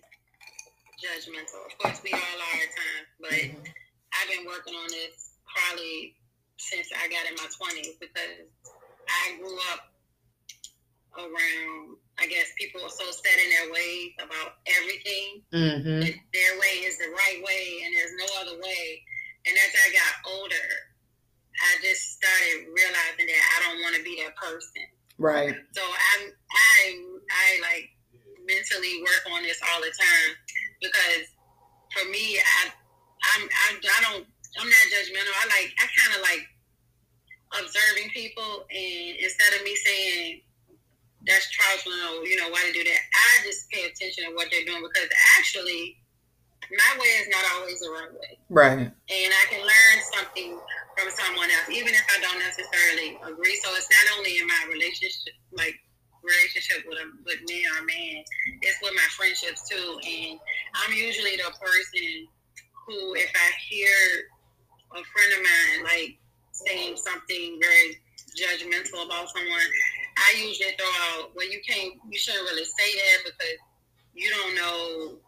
judgmental. 0.98 1.64
Of 1.70 1.78
course 1.78 2.00
we 2.02 2.10
all 2.10 2.18
are 2.18 2.58
at 2.58 2.74
times, 2.74 3.54
but 3.62 3.74
I've 4.20 4.30
been 4.30 4.46
working 4.46 4.74
on 4.74 4.88
this 4.88 5.38
probably 5.46 6.14
since 6.58 6.88
I 6.94 7.08
got 7.08 7.26
in 7.28 7.34
my 7.36 7.48
twenties 7.58 7.96
because 8.00 8.46
I 9.08 9.36
grew 9.38 9.54
up 9.72 9.90
around 11.18 11.96
I 12.18 12.26
guess 12.26 12.50
people 12.58 12.82
are 12.82 12.90
so 12.90 13.04
set 13.10 13.38
in 13.38 13.48
their 13.50 13.68
ways 13.72 14.10
about 14.22 14.58
everything 14.66 15.42
Mm-hmm. 15.54 16.00
their 16.34 16.52
way 16.58 16.74
is 16.86 16.98
the 16.98 17.10
right 17.10 17.38
way 17.42 17.82
and 17.84 17.94
there's 17.94 18.14
no 18.18 18.26
other 18.42 18.58
way. 18.58 19.02
And 19.46 19.54
as 19.54 19.70
I 19.76 19.92
got 19.92 20.12
older, 20.34 20.66
I 21.62 21.70
just 21.82 22.18
started 22.18 22.66
realizing 22.74 23.26
that 23.30 23.42
I 23.54 23.56
don't 23.68 23.82
want 23.82 23.94
to 23.96 24.02
be 24.02 24.18
that 24.24 24.34
person. 24.34 24.82
Right. 25.18 25.54
So 25.74 25.82
I'm 25.82 26.22
I 26.50 26.78
I 27.30 27.46
like 27.62 27.86
mentally 28.46 29.02
work 29.02 29.22
on 29.36 29.42
this 29.42 29.60
all 29.62 29.80
the 29.80 29.92
time 29.94 30.30
because 30.82 31.26
for 31.94 32.08
me 32.10 32.38
I 32.38 32.72
I'm 33.36 33.42
I, 33.48 33.66
I 33.80 33.98
don't 34.10 34.26
I'm 34.60 34.68
not 34.68 34.84
judgmental. 34.92 35.34
I 35.42 35.44
like 35.48 35.70
I 35.80 35.86
kind 35.96 36.12
of 36.16 36.22
like 36.22 36.44
observing 37.60 38.10
people 38.10 38.66
and 38.70 39.16
instead 39.18 39.54
of 39.58 39.64
me 39.64 39.74
saying 39.76 40.40
that's 41.26 41.48
trifling 41.50 41.98
or 42.12 42.26
you 42.26 42.36
know 42.36 42.50
why 42.50 42.62
they 42.66 42.72
do 42.72 42.84
that, 42.84 43.00
I 43.14 43.44
just 43.46 43.70
pay 43.70 43.84
attention 43.86 44.24
to 44.26 44.30
what 44.34 44.48
they're 44.50 44.64
doing 44.66 44.82
because 44.82 45.08
actually 45.38 45.96
my 46.70 47.00
way 47.00 47.08
is 47.20 47.28
not 47.28 47.44
always 47.56 47.80
the 47.80 47.90
right 47.90 48.12
way 48.12 48.38
Right. 48.50 48.78
and 48.88 49.30
I 49.32 49.44
can 49.50 49.60
learn 49.60 49.96
something 50.14 50.58
from 50.96 51.10
someone 51.12 51.50
else, 51.50 51.68
even 51.70 51.92
if 51.94 52.04
I 52.14 52.20
don't 52.22 52.38
necessarily 52.38 53.18
agree. 53.26 53.56
So 53.64 53.70
it's 53.76 53.88
not 53.90 54.18
only 54.18 54.38
in 54.38 54.46
my 54.46 54.62
relationship, 54.70 55.34
like 55.52 55.76
relationship 56.22 56.84
with 56.88 56.98
a 56.98 57.06
with 57.26 57.42
me 57.48 57.66
or 57.68 57.82
a 57.82 57.86
man, 57.86 58.24
it's 58.62 58.78
with 58.82 58.94
my 58.94 59.08
friendships 59.16 59.68
too. 59.68 59.98
And 60.06 60.38
I'm 60.84 60.92
usually 60.94 61.36
the 61.36 61.50
person 61.58 62.28
who, 62.86 63.14
if 63.14 63.30
I 63.34 63.48
hear 63.68 63.94
a 64.92 65.02
friend 65.02 65.30
of 65.36 65.40
mine 65.42 65.78
like 65.84 66.10
saying 66.52 66.96
something 66.96 67.58
very 67.60 67.98
judgmental 68.38 69.06
about 69.06 69.28
someone, 69.30 69.68
I 70.18 70.38
usually 70.38 70.72
throw 70.78 70.90
out, 71.12 71.34
well, 71.34 71.48
you 71.50 71.60
can't, 71.66 71.94
you 72.08 72.18
shouldn't 72.18 72.44
really 72.50 72.64
say 72.64 72.90
that 72.94 73.18
because 73.32 73.58
you 74.14 74.30
don't 74.30 74.54
know, 74.54 75.18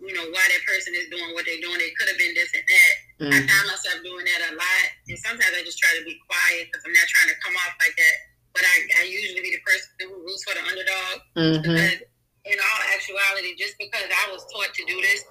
you 0.00 0.12
know, 0.12 0.26
why 0.34 0.44
that 0.50 0.62
person 0.66 0.92
is 0.98 1.06
doing 1.10 1.32
what 1.34 1.46
they're 1.46 1.62
doing. 1.62 1.78
It 1.78 1.94
could 1.96 2.08
have 2.10 2.18
been 2.18 2.34
this 2.34 2.50
and 2.54 2.66
that. 2.66 2.94
I 3.24 3.38
Mm. 3.40 3.46
find 3.46 3.66
myself 3.70 4.02
doing 4.02 4.26
that 4.26 4.50
a 4.50 4.58
lot, 4.58 4.86
and 5.08 5.16
sometimes 5.22 5.54
I 5.54 5.62
just 5.62 5.78
try 5.78 5.94
to 5.96 6.04
be 6.04 6.18
quiet 6.26 6.66
because 6.66 6.82
I'm 6.84 6.92
not 6.92 7.06
trying 7.06 7.30
to 7.30 7.38
come 7.40 7.54
off 7.56 7.72
like 7.78 7.94
that 7.96 8.16
but 8.54 8.62
I, 8.62 9.02
I 9.02 9.04
usually 9.10 9.42
be 9.42 9.50
the 9.50 9.62
person 9.66 9.90
who 10.06 10.22
roots 10.22 10.46
for 10.46 10.54
the 10.54 10.62
underdog. 10.62 11.14
hmm 11.34 11.58
Because 11.60 12.00
in 12.46 12.56
all 12.56 12.80
actuality, 12.94 13.58
just 13.58 13.74
because 13.78 14.06
I 14.06 14.30
was 14.30 14.46
taught 14.46 14.72
to 14.72 14.84
do 14.86 14.96
this 15.02 15.26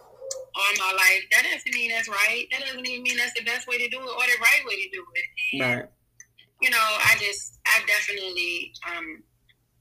all 0.55 0.73
my 0.77 0.93
life, 0.93 1.23
that 1.31 1.43
doesn't 1.43 1.73
mean 1.73 1.91
that's 1.91 2.09
right. 2.09 2.45
That 2.51 2.61
doesn't 2.61 2.85
even 2.85 3.03
mean 3.03 3.17
that's 3.17 3.33
the 3.33 3.43
best 3.43 3.67
way 3.67 3.77
to 3.77 3.89
do 3.89 3.97
it 3.99 4.09
or 4.09 4.25
the 4.25 4.37
right 4.39 4.63
way 4.65 4.75
to 4.83 4.89
do 4.91 5.03
it. 5.15 5.25
And, 5.53 5.61
Right. 5.61 5.85
you 6.61 6.69
know, 6.69 6.77
I 6.81 7.15
just, 7.19 7.59
I 7.65 7.81
definitely, 7.87 8.73
um, 8.89 9.23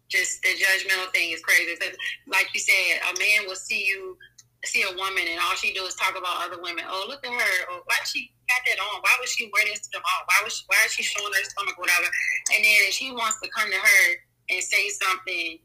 just 0.09 0.43
the 0.43 0.53
judgmental 0.57 1.13
thing 1.13 1.31
is 1.33 1.41
crazy. 1.41 1.75
Because, 1.79 1.97
like 2.29 2.49
you 2.53 2.61
said, 2.61 3.01
a 3.05 3.19
man 3.19 3.49
will 3.49 3.57
see 3.57 3.85
you, 3.87 4.17
see 4.65 4.83
a 4.83 4.93
woman, 4.97 5.25
and 5.29 5.41
all 5.41 5.57
she 5.57 5.73
do 5.73 5.85
is 5.85 5.95
talk 5.95 6.17
about 6.17 6.45
other 6.45 6.61
women. 6.61 6.85
Oh, 6.89 7.07
look 7.09 7.25
at 7.25 7.33
her. 7.33 7.55
Or 7.73 7.81
why 7.85 7.97
she 8.05 8.31
got 8.49 8.61
that 8.67 8.81
on? 8.81 9.01
Why 9.01 9.17
would 9.21 9.29
she 9.29 9.51
wear 9.53 9.65
this 9.65 9.81
to 9.81 9.89
the 9.93 10.01
mall? 10.01 10.23
Why 10.29 10.45
was 10.45 10.57
she, 10.57 10.65
why 10.69 10.77
is 10.85 10.93
she 10.93 11.03
showing 11.03 11.33
her 11.33 11.45
stomach, 11.45 11.79
whatever? 11.79 12.09
And 12.53 12.65
then 12.65 12.79
if 12.89 12.93
she 12.93 13.11
wants 13.13 13.41
to 13.41 13.49
come 13.57 13.71
to 13.71 13.77
her 13.79 14.05
and 14.51 14.63
say 14.63 14.89
something, 14.91 15.59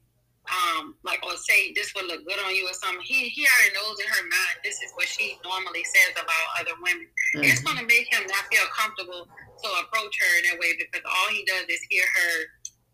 um, 0.47 0.95
like 1.03 1.19
or 1.27 1.35
say 1.35 1.73
this 1.75 1.91
would 1.95 2.07
look 2.07 2.23
good 2.25 2.39
on 2.39 2.55
you 2.55 2.63
or 2.71 2.73
something, 2.73 3.03
he 3.03 3.27
he 3.27 3.43
already 3.43 3.75
knows 3.75 3.99
in 3.99 4.07
her 4.07 4.23
mind 4.23 4.46
is 4.83 4.91
what 4.95 5.07
she 5.07 5.37
normally 5.43 5.83
says 5.83 6.11
about 6.15 6.45
other 6.59 6.75
women. 6.81 7.07
It's 7.35 7.61
Mhm. 7.61 7.65
gonna 7.65 7.83
make 7.83 8.07
him 8.13 8.25
not 8.27 8.45
feel 8.51 8.65
comfortable 8.67 9.27
to 9.63 9.69
approach 9.81 10.15
her 10.19 10.37
in 10.39 10.43
that 10.49 10.59
way 10.59 10.75
because 10.77 11.01
all 11.05 11.27
he 11.29 11.43
does 11.45 11.65
is 11.67 11.81
hear 11.89 12.05
her, 12.05 12.45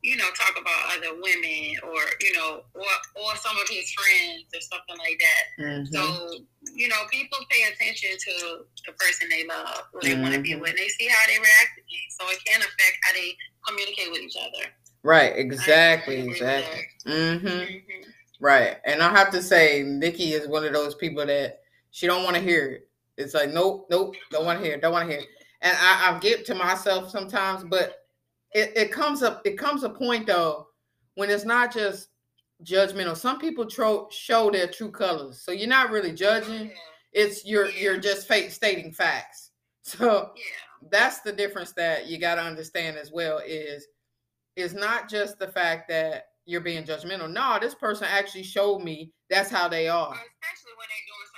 you 0.01 0.17
know, 0.17 0.29
talk 0.31 0.59
about 0.59 0.97
other 0.97 1.13
women 1.15 1.75
or 1.83 2.01
you 2.21 2.33
know, 2.33 2.65
or 2.73 2.93
or 3.15 3.35
some 3.37 3.57
of 3.57 3.67
his 3.69 3.91
friends 3.93 4.45
or 4.53 4.61
something 4.61 4.97
like 4.97 5.19
that. 5.19 5.63
Mhm. 5.63 5.87
So 5.93 6.45
you 6.75 6.87
know, 6.87 7.05
people 7.11 7.37
pay 7.49 7.63
attention 7.63 8.17
to 8.17 8.65
the 8.87 8.93
person 8.93 9.29
they 9.29 9.45
love, 9.45 9.83
who 9.93 9.99
they 10.01 10.15
want 10.15 10.33
to 10.33 10.41
be 10.41 10.55
with. 10.55 10.69
And 10.71 10.79
they 10.79 10.87
see 10.87 11.07
how 11.07 11.27
they 11.27 11.37
react 11.37 11.71
to 11.77 11.83
things, 11.83 12.15
so 12.19 12.29
it 12.29 12.43
can 12.45 12.61
affect 12.61 12.97
how 13.03 13.13
they 13.13 13.37
communicate 13.67 14.11
with 14.11 14.21
each 14.21 14.35
other. 14.37 14.73
Right. 15.03 15.33
Exactly. 15.37 16.19
Exactly. 16.21 16.87
hmm 17.05 17.45
that. 17.45 17.67
Mhm. 17.75 18.13
Right. 18.39 18.77
And 18.85 19.01
I 19.01 19.09
have 19.11 19.29
to 19.31 19.41
say, 19.41 19.83
Nicky 19.83 20.33
is 20.33 20.47
one 20.47 20.65
of 20.65 20.73
those 20.73 20.95
people 20.95 21.25
that 21.25 21.62
she 21.93 22.07
don't 22.07 22.23
want 22.23 22.35
to 22.35 22.41
hear 22.41 22.65
it. 22.71 22.89
It's 23.17 23.33
like, 23.33 23.51
nope, 23.53 23.87
nope, 23.89 24.15
don't 24.31 24.45
want 24.45 24.59
to 24.59 24.65
hear 24.65 24.73
it, 24.75 24.81
don't 24.81 24.91
want 24.91 25.07
to 25.07 25.11
hear 25.13 25.21
it. 25.21 25.29
And 25.61 25.77
I, 25.79 26.11
I 26.15 26.19
get 26.19 26.45
to 26.47 26.55
myself 26.55 27.09
sometimes, 27.09 27.63
but 27.63 27.99
it, 28.51 28.73
it 28.75 28.91
comes 28.91 29.23
up, 29.23 29.41
it 29.45 29.57
comes 29.57 29.83
a 29.83 29.89
point 29.89 30.27
though, 30.27 30.67
when 31.15 31.29
it's 31.29 31.45
not 31.45 31.71
just 31.71 32.09
judgmental. 32.63 33.15
Some 33.15 33.39
people 33.39 33.65
tro- 33.65 34.07
show 34.11 34.49
their 34.49 34.67
true 34.67 34.91
colors. 34.91 35.41
So 35.41 35.51
you're 35.51 35.67
not 35.69 35.91
really 35.91 36.11
judging. 36.11 36.71
It's 37.11 37.45
you're 37.45 37.69
you're 37.69 37.97
just 37.99 38.27
fake 38.27 38.51
stating 38.51 38.91
facts. 38.91 39.51
So 39.85 40.31
Yeah. 40.35 40.89
that's 40.91 41.19
the 41.21 41.33
difference 41.33 41.73
that 41.73 42.07
you 42.07 42.17
got 42.17 42.35
to 42.35 42.41
understand 42.41 42.95
as 42.97 43.11
well 43.11 43.39
is 43.45 43.85
is 44.55 44.73
not 44.73 45.09
just 45.09 45.37
the 45.39 45.47
fact 45.47 45.89
that 45.89 46.27
you're 46.45 46.61
being 46.61 46.83
judgmental. 46.85 47.29
No, 47.31 47.57
this 47.59 47.75
person 47.75 48.07
actually 48.09 48.43
showed 48.43 48.79
me 48.81 49.11
that's 49.29 49.49
how 49.49 49.67
they 49.67 49.87
are. 49.89 50.13
especially 50.13 50.73
when 50.77 50.87
they're 50.87 51.07
doing 51.11 51.29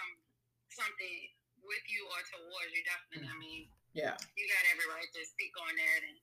something 0.75 1.15
with 1.63 1.85
you 1.89 2.03
or 2.11 2.19
towards 2.27 2.71
you. 2.75 2.83
Definitely, 2.85 3.31
I 3.31 3.37
mean, 3.39 3.61
Yeah. 3.95 4.13
you 4.35 4.43
got 4.51 4.63
every 4.75 4.87
right 4.91 5.07
to 5.15 5.21
speak 5.25 5.53
on 5.57 5.71
that 5.79 5.99
and 6.03 6.17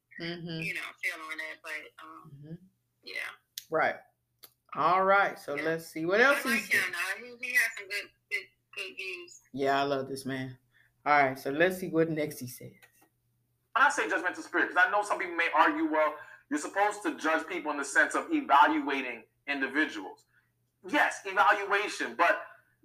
hmm 0.44 0.60
you 0.60 0.74
know 0.76 0.86
feel 1.02 1.18
on 1.24 1.36
that. 1.40 1.56
But 1.64 1.82
um, 2.04 2.58
yeah, 3.02 3.32
Right. 3.70 3.96
All 4.76 5.04
right. 5.04 5.38
So 5.38 5.56
Yeah. 5.56 5.62
let's 5.64 5.86
see 5.86 6.04
what 6.04 6.20
I 6.20 6.24
else 6.24 6.42
he 6.44 6.50
like 6.50 6.64
said. 6.64 6.80
him. 6.80 6.92
Now 6.92 7.08
he, 7.18 7.46
he 7.46 7.52
has 7.56 7.70
some 7.76 7.88
good 7.88 8.08
good 8.30 8.46
good 8.76 8.96
views. 8.96 9.40
Yeah, 9.52 9.80
I 9.80 9.84
love 9.84 10.08
this 10.08 10.24
man. 10.24 10.56
All 11.04 11.18
right. 11.22 11.38
So 11.38 11.50
let's 11.50 11.78
see 11.78 11.88
what 11.88 12.08
next 12.10 12.38
he 12.38 12.46
says. 12.46 12.72
when 13.74 13.84
I 13.86 13.90
say 13.90 14.06
judgmental 14.08 14.42
spirit, 14.44 14.68
because 14.68 14.84
I 14.86 14.90
know 14.90 15.02
some 15.02 15.18
people 15.18 15.34
may 15.36 15.48
argue, 15.56 15.90
well, 15.90 16.14
you're 16.50 16.60
supposed 16.60 17.02
to 17.04 17.16
judge 17.16 17.46
people 17.48 17.70
in 17.72 17.78
the 17.78 17.84
sense 17.84 18.14
of 18.14 18.26
evaluating 18.30 19.24
individuals. 19.48 20.24
Yes, 20.88 21.20
evaluation, 21.24 22.14
but 22.16 22.40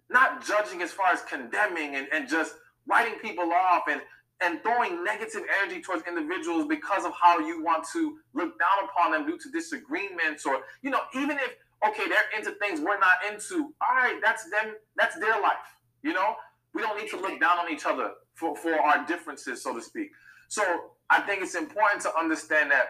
not 0.09 0.45
judging 0.45 0.81
as 0.81 0.91
far 0.91 1.11
as 1.11 1.21
condemning 1.23 1.95
and, 1.95 2.07
and 2.11 2.27
just 2.27 2.55
writing 2.87 3.15
people 3.19 3.51
off 3.51 3.83
and, 3.89 4.01
and 4.41 4.61
throwing 4.63 5.03
negative 5.03 5.41
energy 5.61 5.81
towards 5.81 6.03
individuals 6.07 6.65
because 6.67 7.05
of 7.05 7.11
how 7.19 7.39
you 7.39 7.63
want 7.63 7.85
to 7.93 8.17
look 8.33 8.57
down 8.59 8.89
upon 8.89 9.11
them 9.11 9.25
due 9.25 9.37
to 9.37 9.49
disagreements 9.51 10.45
or, 10.45 10.61
you 10.81 10.89
know, 10.89 11.01
even 11.15 11.37
if, 11.37 11.55
okay, 11.87 12.07
they're 12.07 12.37
into 12.37 12.51
things 12.59 12.79
we're 12.79 12.99
not 12.99 13.17
into, 13.29 13.73
all 13.81 13.95
right, 13.95 14.19
that's 14.23 14.49
them, 14.49 14.75
that's 14.95 15.17
their 15.19 15.41
life, 15.41 15.77
you 16.03 16.13
know? 16.13 16.35
We 16.73 16.81
don't 16.81 16.97
need 16.99 17.09
to 17.09 17.17
look 17.17 17.39
down 17.39 17.57
on 17.57 17.71
each 17.71 17.85
other 17.85 18.11
for, 18.35 18.55
for 18.55 18.73
our 18.79 19.05
differences, 19.05 19.63
so 19.63 19.73
to 19.73 19.81
speak. 19.81 20.11
So 20.47 20.63
I 21.09 21.21
think 21.21 21.41
it's 21.41 21.55
important 21.55 22.01
to 22.03 22.15
understand 22.15 22.71
that 22.71 22.87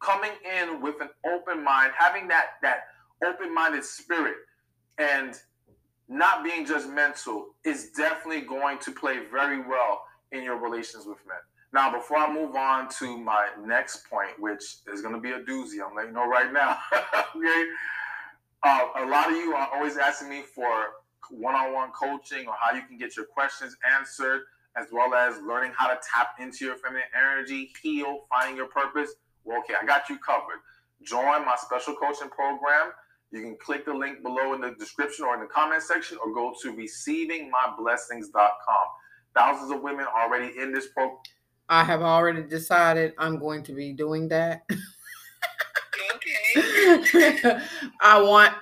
coming 0.00 0.32
in 0.44 0.82
with 0.82 0.96
an 1.00 1.08
open 1.24 1.62
mind, 1.62 1.92
having 1.96 2.28
that 2.28 2.56
that 2.62 2.84
open-minded 3.24 3.84
spirit, 3.84 4.34
and 4.98 5.38
not 6.12 6.44
being 6.44 6.66
judgmental 6.66 7.44
is 7.64 7.90
definitely 7.96 8.42
going 8.42 8.78
to 8.80 8.92
play 8.92 9.20
very 9.30 9.60
well 9.60 10.02
in 10.30 10.42
your 10.42 10.58
relations 10.58 11.06
with 11.06 11.18
men. 11.26 11.38
Now, 11.72 11.90
before 11.90 12.18
I 12.18 12.32
move 12.32 12.54
on 12.54 12.88
to 12.98 13.16
my 13.16 13.48
next 13.64 14.08
point, 14.10 14.38
which 14.38 14.62
is 14.92 15.00
going 15.00 15.14
to 15.14 15.20
be 15.20 15.30
a 15.30 15.40
doozy, 15.40 15.82
I'm 15.84 15.94
letting 15.96 16.10
you 16.10 16.16
know 16.16 16.28
right 16.28 16.52
now. 16.52 16.76
okay, 17.36 17.64
uh, 18.62 18.88
a 18.96 19.06
lot 19.06 19.30
of 19.30 19.36
you 19.36 19.54
are 19.54 19.68
always 19.74 19.96
asking 19.96 20.28
me 20.28 20.42
for 20.42 20.68
one-on-one 21.30 21.90
coaching 21.92 22.46
or 22.46 22.54
how 22.60 22.74
you 22.76 22.82
can 22.82 22.98
get 22.98 23.16
your 23.16 23.24
questions 23.24 23.74
answered 23.98 24.42
as 24.76 24.86
well 24.92 25.14
as 25.14 25.40
learning 25.46 25.72
how 25.76 25.86
to 25.88 25.98
tap 26.12 26.36
into 26.38 26.64
your 26.64 26.76
feminine 26.76 27.08
energy, 27.18 27.72
heal, 27.82 28.24
finding 28.28 28.56
your 28.56 28.66
purpose. 28.66 29.10
Well, 29.44 29.58
okay, 29.60 29.74
I 29.80 29.86
got 29.86 30.08
you 30.08 30.18
covered. 30.18 30.60
Join 31.02 31.44
my 31.44 31.56
special 31.56 31.94
coaching 31.94 32.28
program. 32.28 32.92
You 33.32 33.40
can 33.40 33.56
click 33.56 33.84
the 33.86 33.94
link 33.94 34.22
below 34.22 34.52
in 34.54 34.60
the 34.60 34.72
description 34.78 35.24
or 35.24 35.34
in 35.34 35.40
the 35.40 35.46
comment 35.46 35.82
section 35.82 36.18
or 36.24 36.32
go 36.34 36.52
to 36.62 36.72
receivingmyblessings.com. 36.74 38.86
Thousands 39.34 39.72
of 39.72 39.80
women 39.80 40.04
already 40.14 40.52
in 40.60 40.72
this 40.72 40.88
program. 40.88 41.16
I 41.68 41.82
have 41.84 42.02
already 42.02 42.42
decided 42.42 43.14
I'm 43.18 43.38
going 43.38 43.62
to 43.64 43.72
be 43.72 43.92
doing 43.94 44.28
that. 44.28 44.62
Okay. 46.14 47.58
I 48.00 48.20
want 48.20 48.52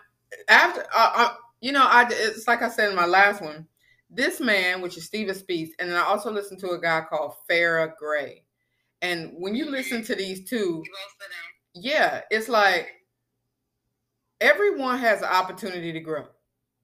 after 0.48 0.82
uh, 0.94 1.12
uh, 1.16 1.32
you 1.60 1.72
know 1.72 1.84
I 1.84 2.06
it's 2.08 2.46
like 2.46 2.62
I 2.62 2.68
said 2.68 2.90
in 2.90 2.96
my 2.96 3.06
last 3.06 3.42
one. 3.42 3.66
This 4.12 4.40
man, 4.40 4.80
which 4.80 4.96
is 4.96 5.04
Stephen 5.04 5.34
Speaks, 5.34 5.70
and 5.78 5.88
then 5.88 5.96
I 5.96 6.02
also 6.02 6.32
listened 6.32 6.58
to 6.60 6.70
a 6.70 6.80
guy 6.80 7.02
called 7.08 7.34
Farrah 7.48 7.94
Gray. 7.96 8.42
And 9.02 9.32
when 9.38 9.54
you 9.54 9.70
listen 9.70 10.02
to 10.04 10.16
these 10.16 10.48
two, 10.48 10.56
You 10.56 10.82
both 10.92 11.12
for 11.16 11.28
them. 11.28 11.48
yeah, 11.74 12.22
it's 12.30 12.48
like 12.48 12.88
everyone 14.40 14.98
has 14.98 15.22
an 15.22 15.28
opportunity 15.28 15.92
to 15.92 16.00
grow. 16.00 16.26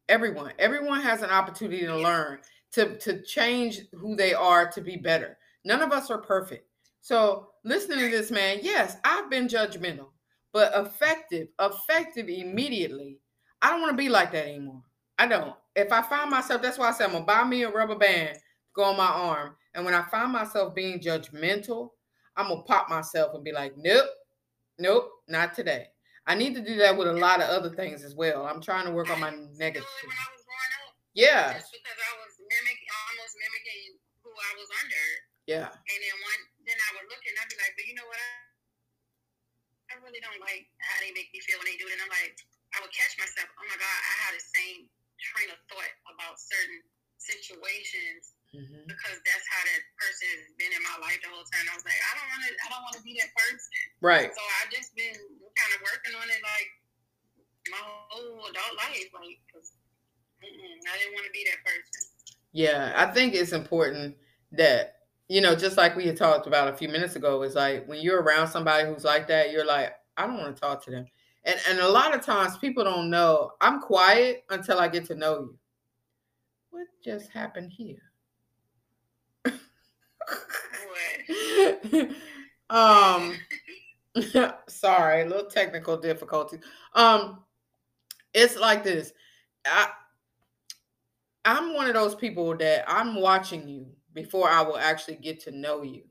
Everyone, 0.09 0.53
everyone 0.59 1.01
has 1.01 1.23
an 1.23 1.31
opportunity 1.31 1.85
to 1.85 1.97
learn, 1.97 2.39
to 2.73 2.97
to 2.99 3.23
change 3.23 3.81
who 3.93 4.15
they 4.15 4.35
are 4.35 4.71
to 4.71 4.81
be 4.81 4.97
better. 4.97 5.37
None 5.65 5.83
of 5.83 5.93
us 5.93 6.11
are 6.11 6.19
perfect. 6.19 6.69
So 7.01 7.49
listening 7.65 7.99
to 7.99 8.11
this 8.11 8.31
man, 8.31 8.59
yes, 8.63 8.97
I've 9.05 9.31
been 9.31 9.49
judgmental, 9.49 10.09
but 10.53 10.73
effective, 10.75 11.49
effective 11.61 12.29
immediately. 12.29 13.19
I 13.63 13.71
don't 13.71 13.81
want 13.81 13.93
to 13.93 13.97
be 13.97 14.09
like 14.09 14.33
that 14.33 14.47
anymore. 14.47 14.83
I 15.19 15.27
don't. 15.27 15.55
If 15.75 15.93
I 15.93 16.03
find 16.03 16.31
myself, 16.31 16.63
that's 16.63 16.79
why 16.79 16.89
I 16.89 16.93
said 16.93 17.07
I'm 17.07 17.13
gonna 17.13 17.25
buy 17.25 17.45
me 17.45 17.63
a 17.63 17.71
rubber 17.71 17.97
band, 17.97 18.39
go 18.75 18.85
on 18.85 18.97
my 18.97 19.07
arm. 19.07 19.57
And 19.75 19.85
when 19.85 19.95
I 19.95 20.03
find 20.03 20.33
myself 20.33 20.75
being 20.75 21.01
judgmental, 21.01 21.91
I'm 22.37 22.49
gonna 22.49 22.63
pop 22.63 22.89
myself 22.89 23.35
and 23.35 23.43
be 23.43 23.53
like, 23.53 23.75
nope, 23.77 24.09
nope, 24.79 25.09
not 25.29 25.55
today. 25.55 25.87
I 26.27 26.35
need 26.35 26.55
to 26.59 26.63
do 26.65 26.75
that 26.83 26.97
with 26.99 27.07
a 27.09 27.15
lot 27.17 27.39
of 27.41 27.49
other 27.49 27.71
things 27.71 28.03
as 28.03 28.15
well. 28.15 28.47
I'm 28.47 28.61
trying 28.61 28.85
to 28.87 28.93
work 28.93 29.09
on 29.11 29.21
my 29.23 29.31
I 29.31 29.35
used 29.39 29.47
to 29.47 29.55
do 29.55 29.59
negative. 29.63 29.87
it 29.87 30.07
when 30.11 30.19
I 30.19 30.29
was 30.35 30.43
growing 30.43 30.73
up. 30.83 30.93
Yeah, 31.15 31.55
Just 31.55 31.71
because 31.73 31.97
I 32.03 32.13
was 32.19 32.33
mimicking, 32.43 32.91
almost 32.93 33.35
mimicking 33.39 33.83
who 34.27 34.31
I 34.35 34.53
was 34.59 34.69
under. 34.83 35.07
yeah, 35.47 35.71
And 35.71 35.99
then 36.03 36.17
one, 36.19 36.43
then 36.67 36.77
I 36.77 36.89
would 36.99 37.07
look 37.09 37.23
and 37.25 37.35
I'd 37.41 37.49
be 37.49 37.57
like, 37.63 37.75
but 37.79 37.87
you 37.87 37.95
know 37.95 38.07
what? 38.11 38.19
I, 38.19 38.31
I 39.95 40.03
really 40.03 40.19
don't 40.21 40.43
like 40.43 40.67
how 40.83 40.97
they 41.01 41.15
make 41.15 41.31
me 41.31 41.39
feel 41.47 41.63
when 41.63 41.71
they 41.71 41.79
do 41.79 41.87
it. 41.87 41.95
And 41.95 42.03
I'm 42.03 42.11
like, 42.13 42.35
I 42.75 42.83
would 42.83 42.91
catch 42.93 43.15
myself. 43.23 43.47
Oh 43.57 43.67
my 43.71 43.79
God, 43.79 43.87
I 44.03 44.15
had 44.27 44.33
the 44.35 44.43
same 44.43 44.91
train 45.23 45.49
of 45.55 45.59
thought 45.71 45.93
about 46.11 46.37
certain 46.43 46.83
situations 47.17 48.37
mhm, 48.53 48.85
because 48.85 49.17
that's 49.25 49.47
how 49.49 49.63
that 49.65 49.83
person 49.97 50.29
has 50.45 50.53
been 50.61 50.69
in 50.75 50.83
my 50.85 51.01
life 51.01 51.17
the 51.25 51.31
whole 51.33 51.47
time. 51.49 51.65
I 51.71 51.75
was 51.79 51.87
like, 51.89 51.97
I 51.97 52.13
don't 52.21 52.29
want 52.29 52.43
to, 52.45 52.53
I 52.53 52.67
don't 52.69 52.85
want 52.85 52.97
to 53.01 53.05
be 53.07 53.17
that 53.23 53.33
person. 53.33 53.73
right. 54.05 54.29
So 54.35 54.43
I 54.43 54.69
just 54.69 54.93
been 54.93 55.17
kind 55.17 55.73
of 55.73 55.81
working 55.87 56.13
on 56.21 56.27
it 56.29 56.43
like 56.45 56.69
my 57.73 57.81
whole 58.13 58.45
adult 58.53 58.75
life, 58.77 59.09
like, 59.17 59.41
cause 59.51 59.73
mm-mm, 60.45 60.77
I 60.87 60.95
didn't 61.01 61.15
want 61.17 61.25
to 61.27 61.33
be 61.35 61.49
that 61.49 61.61
person. 61.65 62.03
Yeah, 62.57 62.95
I 62.97 63.05
think 63.13 63.35
it's 63.35 63.53
important 63.53 64.17
that 64.53 64.95
you 65.29 65.43
know, 65.43 65.55
just 65.55 65.77
like 65.77 65.95
we 65.95 66.07
had 66.07 66.17
talked 66.17 66.47
about 66.47 66.73
a 66.73 66.77
few 66.77 66.89
minutes 66.89 67.17
ago, 67.17 67.43
is 67.43 67.55
like 67.55 67.87
when 67.87 68.01
you're 68.01 68.23
around 68.23 68.49
somebody 68.49 68.89
who's 68.89 69.05
like 69.05 69.27
that, 69.29 69.51
you're 69.51 69.67
like, 69.67 69.93
I 70.17 70.27
don't 70.27 70.39
want 70.39 70.55
to 70.57 70.61
talk 70.61 70.83
to 70.85 70.91
them. 70.91 71.05
And 71.45 71.61
and 71.69 71.81
a 71.81 71.89
lot 71.89 72.15
of 72.15 72.23
times 72.23 72.57
people 72.57 72.83
don't 72.85 73.11
know. 73.11 73.51
I'm 73.61 73.81
quiet 73.81 74.45
until 74.49 74.79
I 74.79 74.89
get 74.89 75.05
to 75.07 75.15
know 75.15 75.41
you. 75.41 75.59
What 76.71 76.87
just 77.05 77.31
happened 77.31 77.73
here? 77.73 78.01
What? 81.91 82.09
um 82.71 83.37
Sorry, 84.69 85.23
a 85.23 85.27
little 85.27 85.51
technical 85.51 85.97
difficulty. 85.99 86.59
Um, 86.95 87.41
it's 88.35 88.57
like 88.57 88.85
this. 88.85 89.13
I 89.67 89.91
I'm 91.47 91.75
one 91.75 91.87
of 91.87 91.95
those 91.95 92.15
people 92.15 92.57
that 92.59 92.85
I'm 92.89 93.15
watching 93.15 93.69
you 93.69 93.87
before 94.13 94.49
I 94.49 94.63
will 94.63 94.79
actually 94.79 95.17
get 95.17 95.41
to 95.41 95.53
know 95.53 95.83
you. 95.83 96.03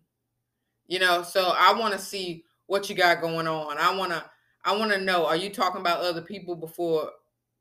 You 0.88 1.00
know, 1.00 1.24
so 1.24 1.54
I 1.58 1.74
want 1.74 1.94
to 1.94 2.00
see 2.00 2.46
what 2.68 2.90
you 2.90 2.96
got 2.96 3.22
going 3.22 3.48
on. 3.48 3.78
I 3.78 3.96
want 3.96 4.12
to 4.12 4.24
I 4.64 4.76
want 4.76 4.92
to 4.92 5.02
know 5.02 5.26
are 5.28 5.36
you 5.36 5.52
talking 5.52 5.82
about 5.82 6.00
other 6.00 6.22
people 6.22 6.56
before, 6.56 7.12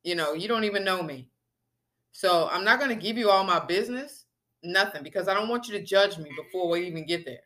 you 0.05 0.15
know, 0.15 0.33
you 0.33 0.49
don't 0.49 0.65
even 0.65 0.85
know 0.85 1.03
me. 1.03 1.29
So, 2.13 2.49
I'm 2.51 2.65
not 2.65 2.79
going 2.79 2.97
to 2.97 3.03
give 3.03 3.19
you 3.19 3.29
all 3.29 3.43
my 3.43 3.59
business, 3.59 4.27
nothing 4.63 5.03
because 5.03 5.27
I 5.27 5.35
don't 5.35 5.49
want 5.49 5.67
you 5.67 5.77
to 5.77 5.85
judge 5.85 6.17
me 6.17 6.31
before 6.37 6.71
we 6.71 6.87
even 6.87 7.05
get 7.07 7.25
there. 7.27 7.41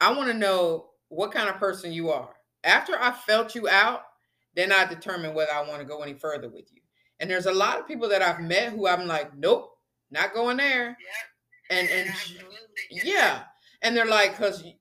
I 0.00 0.12
want 0.12 0.30
to 0.30 0.34
know 0.38 0.90
what 1.08 1.32
kind 1.32 1.48
of 1.48 1.56
person 1.56 1.92
you 1.92 2.10
are. 2.10 2.30
After 2.62 2.92
I 2.98 3.10
felt 3.10 3.56
you 3.56 3.68
out, 3.68 4.02
then 4.54 4.70
I 4.70 4.86
determine 4.86 5.34
whether 5.34 5.52
I 5.52 5.68
want 5.68 5.80
to 5.80 5.84
go 5.84 6.00
any 6.00 6.14
further 6.14 6.48
with 6.48 6.72
you. 6.72 6.81
And 7.22 7.30
there's 7.30 7.46
a 7.46 7.52
lot 7.52 7.78
of 7.78 7.86
people 7.86 8.08
that 8.08 8.20
I've 8.20 8.40
met 8.40 8.72
who 8.72 8.88
I'm 8.88 9.06
like, 9.06 9.34
nope, 9.36 9.70
not 10.10 10.34
going 10.34 10.56
there. 10.56 10.88
Yeah. 10.88 11.78
And 11.78 11.88
and 11.88 12.08
Absolutely. 12.10 12.48
yeah, 13.04 13.44
and 13.80 13.96
they're 13.96 14.04
like, 14.04 14.36
cause 14.36 14.64
you, 14.64 14.72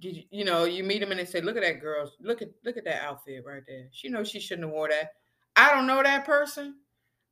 you 0.00 0.22
you 0.30 0.44
know 0.44 0.64
you 0.64 0.84
meet 0.84 1.00
them 1.00 1.10
and 1.10 1.18
they 1.18 1.24
say, 1.24 1.40
look 1.40 1.56
at 1.56 1.62
that 1.62 1.80
girl, 1.80 2.10
look 2.20 2.40
at 2.40 2.50
look 2.64 2.76
at 2.76 2.84
that 2.84 3.02
outfit 3.02 3.42
right 3.44 3.64
there. 3.66 3.88
She 3.90 4.08
knows 4.08 4.30
she 4.30 4.38
shouldn't 4.38 4.68
have 4.68 4.72
wore 4.72 4.88
that. 4.88 5.10
I 5.56 5.74
don't 5.74 5.88
know 5.88 6.00
that 6.00 6.24
person. 6.24 6.76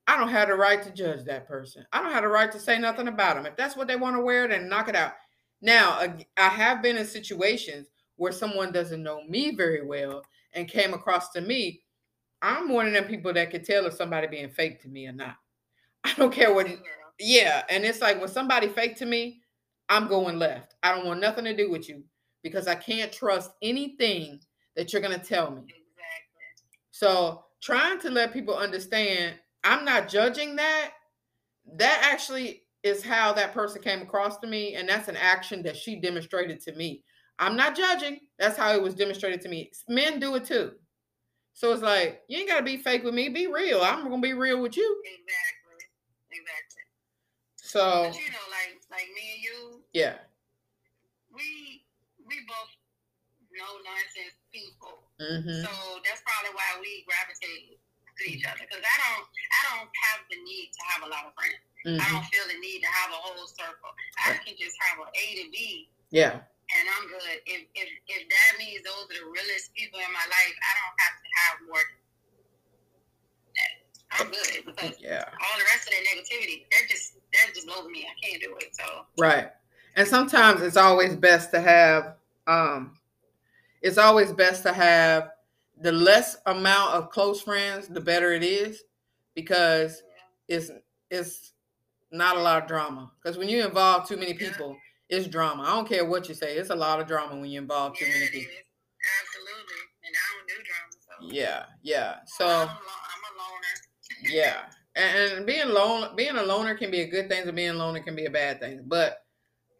I 0.08 0.16
don't 0.16 0.28
have 0.28 0.48
the 0.48 0.54
right 0.54 0.82
to 0.82 0.90
judge 0.90 1.24
that 1.24 1.46
person. 1.46 1.86
I 1.92 2.02
don't 2.02 2.12
have 2.12 2.24
the 2.24 2.28
right 2.28 2.50
to 2.50 2.58
say 2.58 2.78
nothing 2.78 3.08
about 3.08 3.36
them. 3.36 3.46
If 3.46 3.56
that's 3.56 3.76
what 3.76 3.86
they 3.86 3.96
want 3.96 4.16
to 4.16 4.22
wear, 4.22 4.48
then 4.48 4.68
knock 4.68 4.88
it 4.88 4.96
out. 4.96 5.12
Now, 5.62 6.00
I 6.36 6.48
have 6.48 6.82
been 6.82 6.96
in 6.96 7.06
situations 7.06 7.88
where 8.16 8.32
someone 8.32 8.72
doesn't 8.72 9.02
know 9.02 9.22
me 9.28 9.54
very 9.54 9.84
well 9.84 10.22
and 10.54 10.68
came 10.68 10.92
across 10.92 11.30
to 11.30 11.40
me. 11.40 11.82
I'm 12.42 12.68
one 12.68 12.86
of 12.86 12.92
them 12.92 13.04
people 13.04 13.32
that 13.32 13.50
can 13.50 13.64
tell 13.64 13.86
if 13.86 13.94
somebody 13.94 14.26
being 14.26 14.50
fake 14.50 14.82
to 14.82 14.88
me 14.88 15.06
or 15.06 15.12
not. 15.12 15.36
I 16.04 16.12
don't 16.14 16.32
care 16.32 16.52
what. 16.52 16.68
Yeah, 17.18 17.62
and 17.70 17.84
it's 17.84 18.00
like 18.00 18.20
when 18.20 18.28
somebody 18.28 18.68
fake 18.68 18.96
to 18.96 19.06
me, 19.06 19.40
I'm 19.88 20.08
going 20.08 20.38
left. 20.38 20.74
I 20.82 20.94
don't 20.94 21.06
want 21.06 21.20
nothing 21.20 21.44
to 21.44 21.56
do 21.56 21.70
with 21.70 21.88
you 21.88 22.02
because 22.42 22.66
I 22.66 22.74
can't 22.74 23.12
trust 23.12 23.52
anything 23.62 24.40
that 24.76 24.92
you're 24.92 25.02
gonna 25.02 25.18
tell 25.18 25.50
me. 25.50 25.62
Exactly. 25.62 25.82
So 26.90 27.44
trying 27.62 27.98
to 28.00 28.10
let 28.10 28.32
people 28.32 28.56
understand, 28.56 29.36
I'm 29.64 29.84
not 29.84 30.08
judging 30.08 30.56
that. 30.56 30.92
That 31.76 32.00
actually 32.12 32.62
is 32.82 33.02
how 33.02 33.32
that 33.32 33.52
person 33.52 33.82
came 33.82 34.02
across 34.02 34.38
to 34.38 34.46
me, 34.46 34.74
and 34.74 34.88
that's 34.88 35.08
an 35.08 35.16
action 35.16 35.62
that 35.62 35.76
she 35.76 35.96
demonstrated 35.96 36.60
to 36.60 36.72
me. 36.72 37.02
I'm 37.38 37.56
not 37.56 37.76
judging. 37.76 38.20
That's 38.38 38.56
how 38.56 38.72
it 38.72 38.82
was 38.82 38.94
demonstrated 38.94 39.40
to 39.42 39.48
me. 39.48 39.72
Men 39.88 40.20
do 40.20 40.36
it 40.36 40.44
too. 40.44 40.72
So 41.56 41.72
it's 41.72 41.80
like 41.80 42.20
you 42.28 42.36
ain't 42.36 42.52
gotta 42.52 42.62
be 42.68 42.76
fake 42.76 43.00
with 43.02 43.16
me. 43.16 43.32
Be 43.32 43.48
real. 43.48 43.80
I'm 43.80 44.04
gonna 44.04 44.20
be 44.20 44.36
real 44.36 44.60
with 44.60 44.76
you. 44.76 44.84
Exactly. 45.08 45.80
Exactly. 46.28 46.84
So 47.56 48.12
But 48.12 48.20
you 48.20 48.28
know, 48.28 48.46
like 48.52 48.76
like 48.92 49.08
me 49.16 49.24
and 49.32 49.40
you, 49.40 49.80
yeah. 49.96 50.20
we 51.32 51.80
we 52.28 52.36
both 52.44 52.68
no 53.56 53.64
nonsense 53.88 54.36
people. 54.52 55.00
hmm 55.16 55.64
So 55.64 55.72
that's 56.04 56.20
probably 56.28 56.52
why 56.52 56.76
we 56.76 57.08
gravitate 57.08 57.80
to 57.80 58.22
each 58.28 58.44
other. 58.44 58.60
Because 58.60 58.84
I 58.84 58.96
don't 59.08 59.24
I 59.24 59.60
don't 59.72 59.88
have 60.12 60.28
the 60.28 60.36
need 60.44 60.76
to 60.76 60.82
have 60.92 61.08
a 61.08 61.10
lot 61.10 61.24
of 61.24 61.32
friends. 61.40 61.56
I 61.88 62.04
hmm 62.04 62.20
don't 62.20 62.26
feel 62.28 62.44
the 62.52 62.60
need 62.60 62.84
to 62.84 62.90
have 62.92 63.16
a 63.16 63.20
whole 63.24 63.48
circle. 63.48 63.96
I 64.20 64.36
can 64.44 64.60
just 64.60 64.76
have 64.92 65.00
a 65.00 65.08
A 65.08 65.24
to 65.40 65.44
B 65.48 65.88
Yeah. 66.12 66.44
And 66.74 66.84
I'm 66.90 67.06
good. 67.08 67.36
If 67.46 67.62
if 67.74 67.88
if 68.08 68.22
that 68.28 68.50
means 68.58 68.82
those 68.82 69.06
are 69.06 69.14
the 69.22 69.26
realest 69.30 69.74
people 69.74 70.00
in 70.00 70.10
my 70.10 70.26
life, 70.26 70.56
I 70.58 70.72
don't 70.74 70.96
have 70.98 71.16
to 71.22 71.28
have 71.38 71.56
more. 71.68 71.86
I'm 74.12 74.30
good 74.30 74.64
because 74.64 74.98
Yeah. 75.00 75.24
all 75.26 75.58
the 75.58 75.64
rest 75.64 75.88
of 75.88 75.94
that 75.94 76.04
negativity, 76.14 76.64
that 76.70 76.88
just 76.88 77.14
that 77.32 77.54
just 77.54 77.66
blows 77.66 77.88
me. 77.88 78.06
I 78.06 78.26
can't 78.26 78.42
do 78.42 78.56
it. 78.56 78.74
So 78.74 79.06
Right. 79.18 79.50
And 79.96 80.06
sometimes 80.06 80.62
it's 80.62 80.76
always 80.76 81.16
best 81.16 81.50
to 81.52 81.60
have 81.60 82.16
um 82.46 82.98
it's 83.82 83.98
always 83.98 84.32
best 84.32 84.62
to 84.64 84.72
have 84.72 85.30
the 85.80 85.92
less 85.92 86.36
amount 86.46 86.92
of 86.94 87.10
close 87.10 87.42
friends, 87.42 87.88
the 87.88 88.00
better 88.00 88.32
it 88.32 88.42
is 88.42 88.82
because 89.34 90.02
it's 90.48 90.70
it's 91.10 91.52
not 92.10 92.36
a 92.36 92.40
lot 92.40 92.62
of 92.62 92.68
drama. 92.68 93.10
Because 93.22 93.36
when 93.38 93.48
you 93.48 93.64
involve 93.64 94.08
too 94.08 94.16
many 94.16 94.34
people, 94.34 94.76
it's 95.08 95.26
drama. 95.28 95.62
I 95.62 95.70
don't 95.74 95.88
care 95.88 96.04
what 96.04 96.28
you 96.28 96.34
say, 96.34 96.56
it's 96.56 96.70
a 96.70 96.74
lot 96.76 97.00
of 97.00 97.06
drama 97.06 97.36
when 97.36 97.46
you 97.50 97.60
involve 97.60 97.96
too 97.96 98.06
many 98.06 98.26
people. 98.28 98.52
Absolutely. 99.20 99.82
And 100.04 100.14
I 100.16 100.26
don't 100.34 100.48
do 100.48 100.54
drama. 100.64 100.92
So 101.00 101.34
Yeah, 101.34 101.64
yeah. 101.82 102.16
So 102.26 102.46
I'm, 102.46 102.68
a 102.68 102.68
loner. 102.68 103.76
yeah 104.30 104.62
and, 104.96 105.32
and 105.32 105.46
being 105.46 105.68
lone 105.68 106.16
being 106.16 106.36
a 106.36 106.42
loner 106.42 106.74
can 106.74 106.90
be 106.90 107.02
a 107.02 107.06
good 107.06 107.28
thing 107.28 107.46
and 107.46 107.54
being 107.56 107.70
a 107.70 107.74
loner 107.74 108.00
can 108.00 108.16
be 108.16 108.24
a 108.24 108.30
bad 108.30 108.58
thing 108.60 108.82
but 108.86 109.18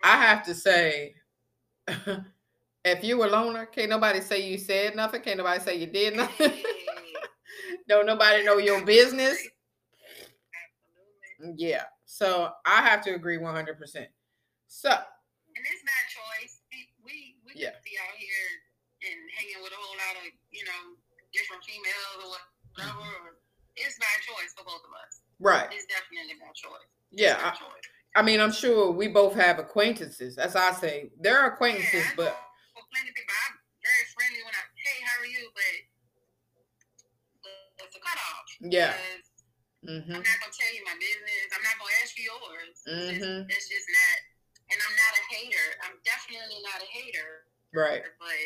i 0.05 0.17
have 0.17 0.45
to 0.45 0.55
say 0.55 1.15
if 2.85 3.03
you 3.03 3.19
were 3.19 3.27
a 3.27 3.31
loner 3.31 3.67
can't 3.67 3.91
nobody 3.91 4.21
say 4.21 4.47
you 4.49 4.59
said 4.59 4.95
nothing 4.95 5.23
can't 5.23 5.39
nobody 5.39 5.61
say 5.61 5.77
you 5.79 5.87
did 5.87 6.15
nothing 6.17 6.53
don't 7.89 8.07
nobody 8.07 8.45
know 8.45 8.59
your 8.59 8.85
business 8.85 9.39
Absolutely. 11.41 11.65
yeah 11.65 11.85
so 12.05 12.51
i 12.67 12.83
have 12.83 13.03
to 13.03 13.15
agree 13.15 13.39
100% 13.39 14.07
so 14.69 14.91
And 14.91 15.65
it's 15.65 15.85
not 15.85 16.03
choice. 16.13 16.61
We 16.71 16.79
we, 17.05 17.37
we 17.46 17.46
Yeah. 17.57 17.73
be 17.83 17.97
out 18.05 18.17
here 18.21 18.49
and 19.09 19.19
hanging 19.37 19.61
with 19.65 19.73
a 19.73 19.81
whole 19.81 19.97
lot 19.97 20.15
of, 20.21 20.29
you 20.53 20.65
know, 20.69 20.83
different 21.33 21.65
females 21.65 22.17
or 22.21 22.29
whatever. 22.37 23.01
Mm-hmm. 23.01 23.81
It's 23.81 23.97
by 24.01 24.13
choice 24.25 24.53
for 24.57 24.65
both 24.65 24.81
of 24.85 24.93
us. 25.05 25.21
right 25.41 25.69
It's 25.73 25.85
definitely 25.89 26.37
by 26.41 26.49
choice. 26.57 26.89
yeah 27.13 27.37
By 27.41 27.53
I, 27.53 27.61
choice. 27.61 27.87
I 28.17 28.21
mean 28.25 28.41
i'm 28.41 28.53
sure 28.53 28.89
we 28.93 29.09
both 29.09 29.37
have 29.37 29.59
acquaintances 29.61 30.41
as 30.41 30.57
i 30.57 30.73
say 30.73 31.13
there 31.21 31.37
are 31.37 31.53
acquaintances 31.53 31.93
yeah, 32.09 32.17
but 32.17 32.33
for 32.73 32.81
plenty 32.89 33.13
of 33.13 33.17
people, 33.17 33.37
I'm 33.49 33.57
very 33.85 34.05
friendly 34.17 34.41
when 34.45 34.53
I 34.57 34.65
hey, 34.81 34.99
how 35.05 35.17
are 35.21 35.29
you? 35.29 35.45
But 35.53 35.77
it's 37.85 37.97
a 37.97 38.01
cutoff. 38.01 38.47
Yeah. 38.65 38.93
Because 38.97 39.25
hmm 39.87 40.13
I'm 40.17 40.25
not 40.25 40.39
gonna 40.41 40.57
tell 40.57 40.73
you 40.73 40.83
my 40.89 40.97
business. 40.97 41.47
I'm 41.53 41.63
not 41.65 41.77
gonna 41.77 41.97
ask 42.01 42.13
you 42.17 42.25
yours. 42.33 42.77
It's 42.85 43.21
just-. 43.21 43.49
It's 43.53 43.69
just 43.69 43.89
not. 43.93 44.17
And 44.77 44.85
I'm 44.85 44.97
not 45.01 45.13
a 45.17 45.25
hater. 45.33 45.67
I'm 45.89 45.97
definitely 46.05 46.61
not 46.61 46.85
a 46.85 46.89
hater. 46.93 47.49
right 47.73 48.05
But 48.21 48.45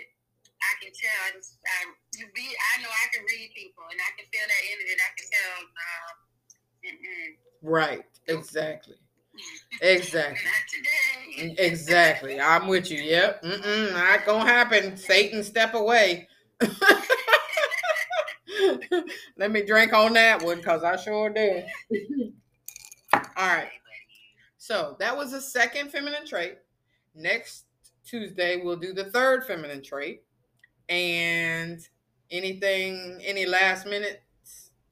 I 0.62 0.72
can 0.78 0.94
tell. 0.94 1.18
I 1.26 1.34
just. 1.34 1.58
I, 1.66 1.90
you 2.22 2.30
be. 2.30 2.46
I 2.46 2.82
know 2.82 2.86
I 2.86 3.06
can 3.10 3.26
read 3.26 3.50
people, 3.50 3.82
and 3.90 3.98
I 3.98 4.14
can 4.14 4.30
feel 4.30 4.46
that 4.46 4.62
energy. 4.70 4.94
And 4.94 5.02
I 5.02 5.10
can 5.18 5.26
tell. 5.26 5.58
Um, 5.82 6.14
mm-mm, 6.86 7.34
right 7.66 8.06
exactly 8.28 8.94
exactly 9.82 10.50
today. 10.70 11.54
Exactly. 11.58 12.40
I'm 12.40 12.68
with 12.68 12.90
you. 12.92 13.02
Yep. 13.02 13.42
Mm-mm, 13.42 13.92
not 13.92 14.24
gonna 14.24 14.48
happen. 14.48 14.96
Satan, 14.96 15.42
step 15.42 15.74
away. 15.74 16.28
Let 19.36 19.50
me 19.50 19.64
drink 19.64 19.92
on 19.94 20.12
that 20.12 20.42
one 20.44 20.58
because 20.58 20.84
I 20.84 20.94
sure 20.96 21.30
do. 21.30 21.62
All 23.14 23.20
right. 23.36 23.70
So 24.70 24.94
that 25.00 25.16
was 25.16 25.32
the 25.32 25.40
second 25.40 25.90
feminine 25.90 26.24
trait. 26.24 26.58
Next 27.12 27.64
Tuesday, 28.06 28.62
we'll 28.62 28.76
do 28.76 28.92
the 28.92 29.06
third 29.10 29.44
feminine 29.44 29.82
trait. 29.82 30.22
And 30.88 31.80
anything, 32.30 33.20
any 33.24 33.46
last 33.46 33.84
minute, 33.84 34.22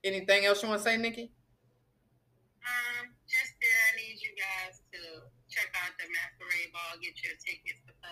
anything 0.02 0.46
else 0.46 0.64
you 0.64 0.68
want 0.68 0.80
to 0.80 0.84
say, 0.84 0.96
Nicky? 0.96 1.30
Um, 2.66 3.06
just 3.28 3.54
that 3.60 3.78
I 3.86 3.96
need 3.98 4.18
you 4.20 4.30
guys 4.34 4.80
to 4.90 4.98
check 5.48 5.72
out 5.76 5.92
the 5.96 6.10
masquerade 6.10 6.72
ball, 6.72 6.98
get 7.00 7.14
your 7.22 7.34
tickets 7.38 7.78
because 7.86 8.02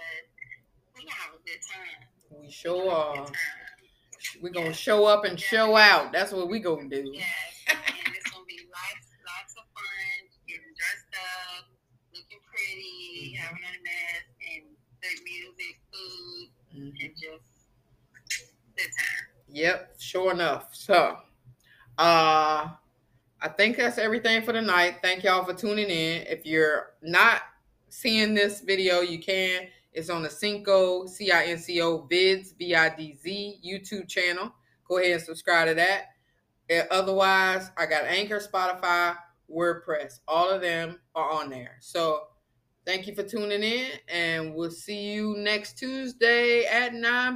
we're 0.94 1.00
gonna 1.00 1.10
have 1.14 1.34
a 1.34 1.42
good 1.42 1.58
time. 1.66 2.42
We 2.44 2.48
sure 2.48 2.78
gonna 2.78 3.22
a 3.22 3.24
are. 3.24 3.26
We're 4.40 4.50
going 4.50 4.66
to 4.66 4.72
show 4.72 5.06
up 5.06 5.24
and 5.24 5.38
show 5.38 5.76
out. 5.76 6.12
That's 6.12 6.32
what 6.32 6.48
we 6.48 6.58
going 6.58 6.90
to 6.90 7.02
do. 7.02 7.10
Yes, 7.12 7.55
and. 17.00 17.40
Yep, 19.48 19.94
sure 19.98 20.32
enough. 20.32 20.74
So, 20.74 21.16
uh, 21.98 22.68
I 23.40 23.48
think 23.56 23.76
that's 23.76 23.98
everything 23.98 24.42
for 24.42 24.52
tonight. 24.52 24.96
Thank 25.02 25.24
y'all 25.24 25.44
for 25.44 25.54
tuning 25.54 25.88
in. 25.88 26.26
If 26.26 26.44
you're 26.44 26.94
not 27.02 27.42
seeing 27.88 28.34
this 28.34 28.60
video, 28.60 29.00
you 29.00 29.18
can. 29.18 29.68
It's 29.92 30.10
on 30.10 30.22
the 30.22 30.30
Cinco 30.30 31.06
C 31.06 31.30
I 31.30 31.44
N 31.44 31.58
C 31.58 31.80
O 31.80 32.06
Vidz 32.10 32.54
V 32.58 32.74
I 32.74 32.94
D 32.94 33.14
Z 33.14 33.60
YouTube 33.64 34.08
channel. 34.08 34.52
Go 34.88 34.98
ahead 34.98 35.12
and 35.12 35.22
subscribe 35.22 35.68
to 35.68 35.74
that. 35.74 36.08
Uh, 36.70 36.82
Otherwise, 36.90 37.70
I 37.78 37.86
got 37.86 38.04
Anchor, 38.04 38.40
Spotify, 38.40 39.16
WordPress. 39.50 40.20
All 40.28 40.50
of 40.50 40.60
them 40.60 41.00
are 41.14 41.30
on 41.30 41.48
there. 41.48 41.76
So, 41.80 42.24
thank 42.86 43.08
you 43.08 43.14
for 43.14 43.24
tuning 43.24 43.64
in, 43.64 43.90
and 44.08 44.54
we'll 44.54 44.70
see 44.70 45.12
you 45.12 45.36
next 45.36 45.76
Tuesday 45.76 46.64
at 46.66 46.94
9 46.94 47.34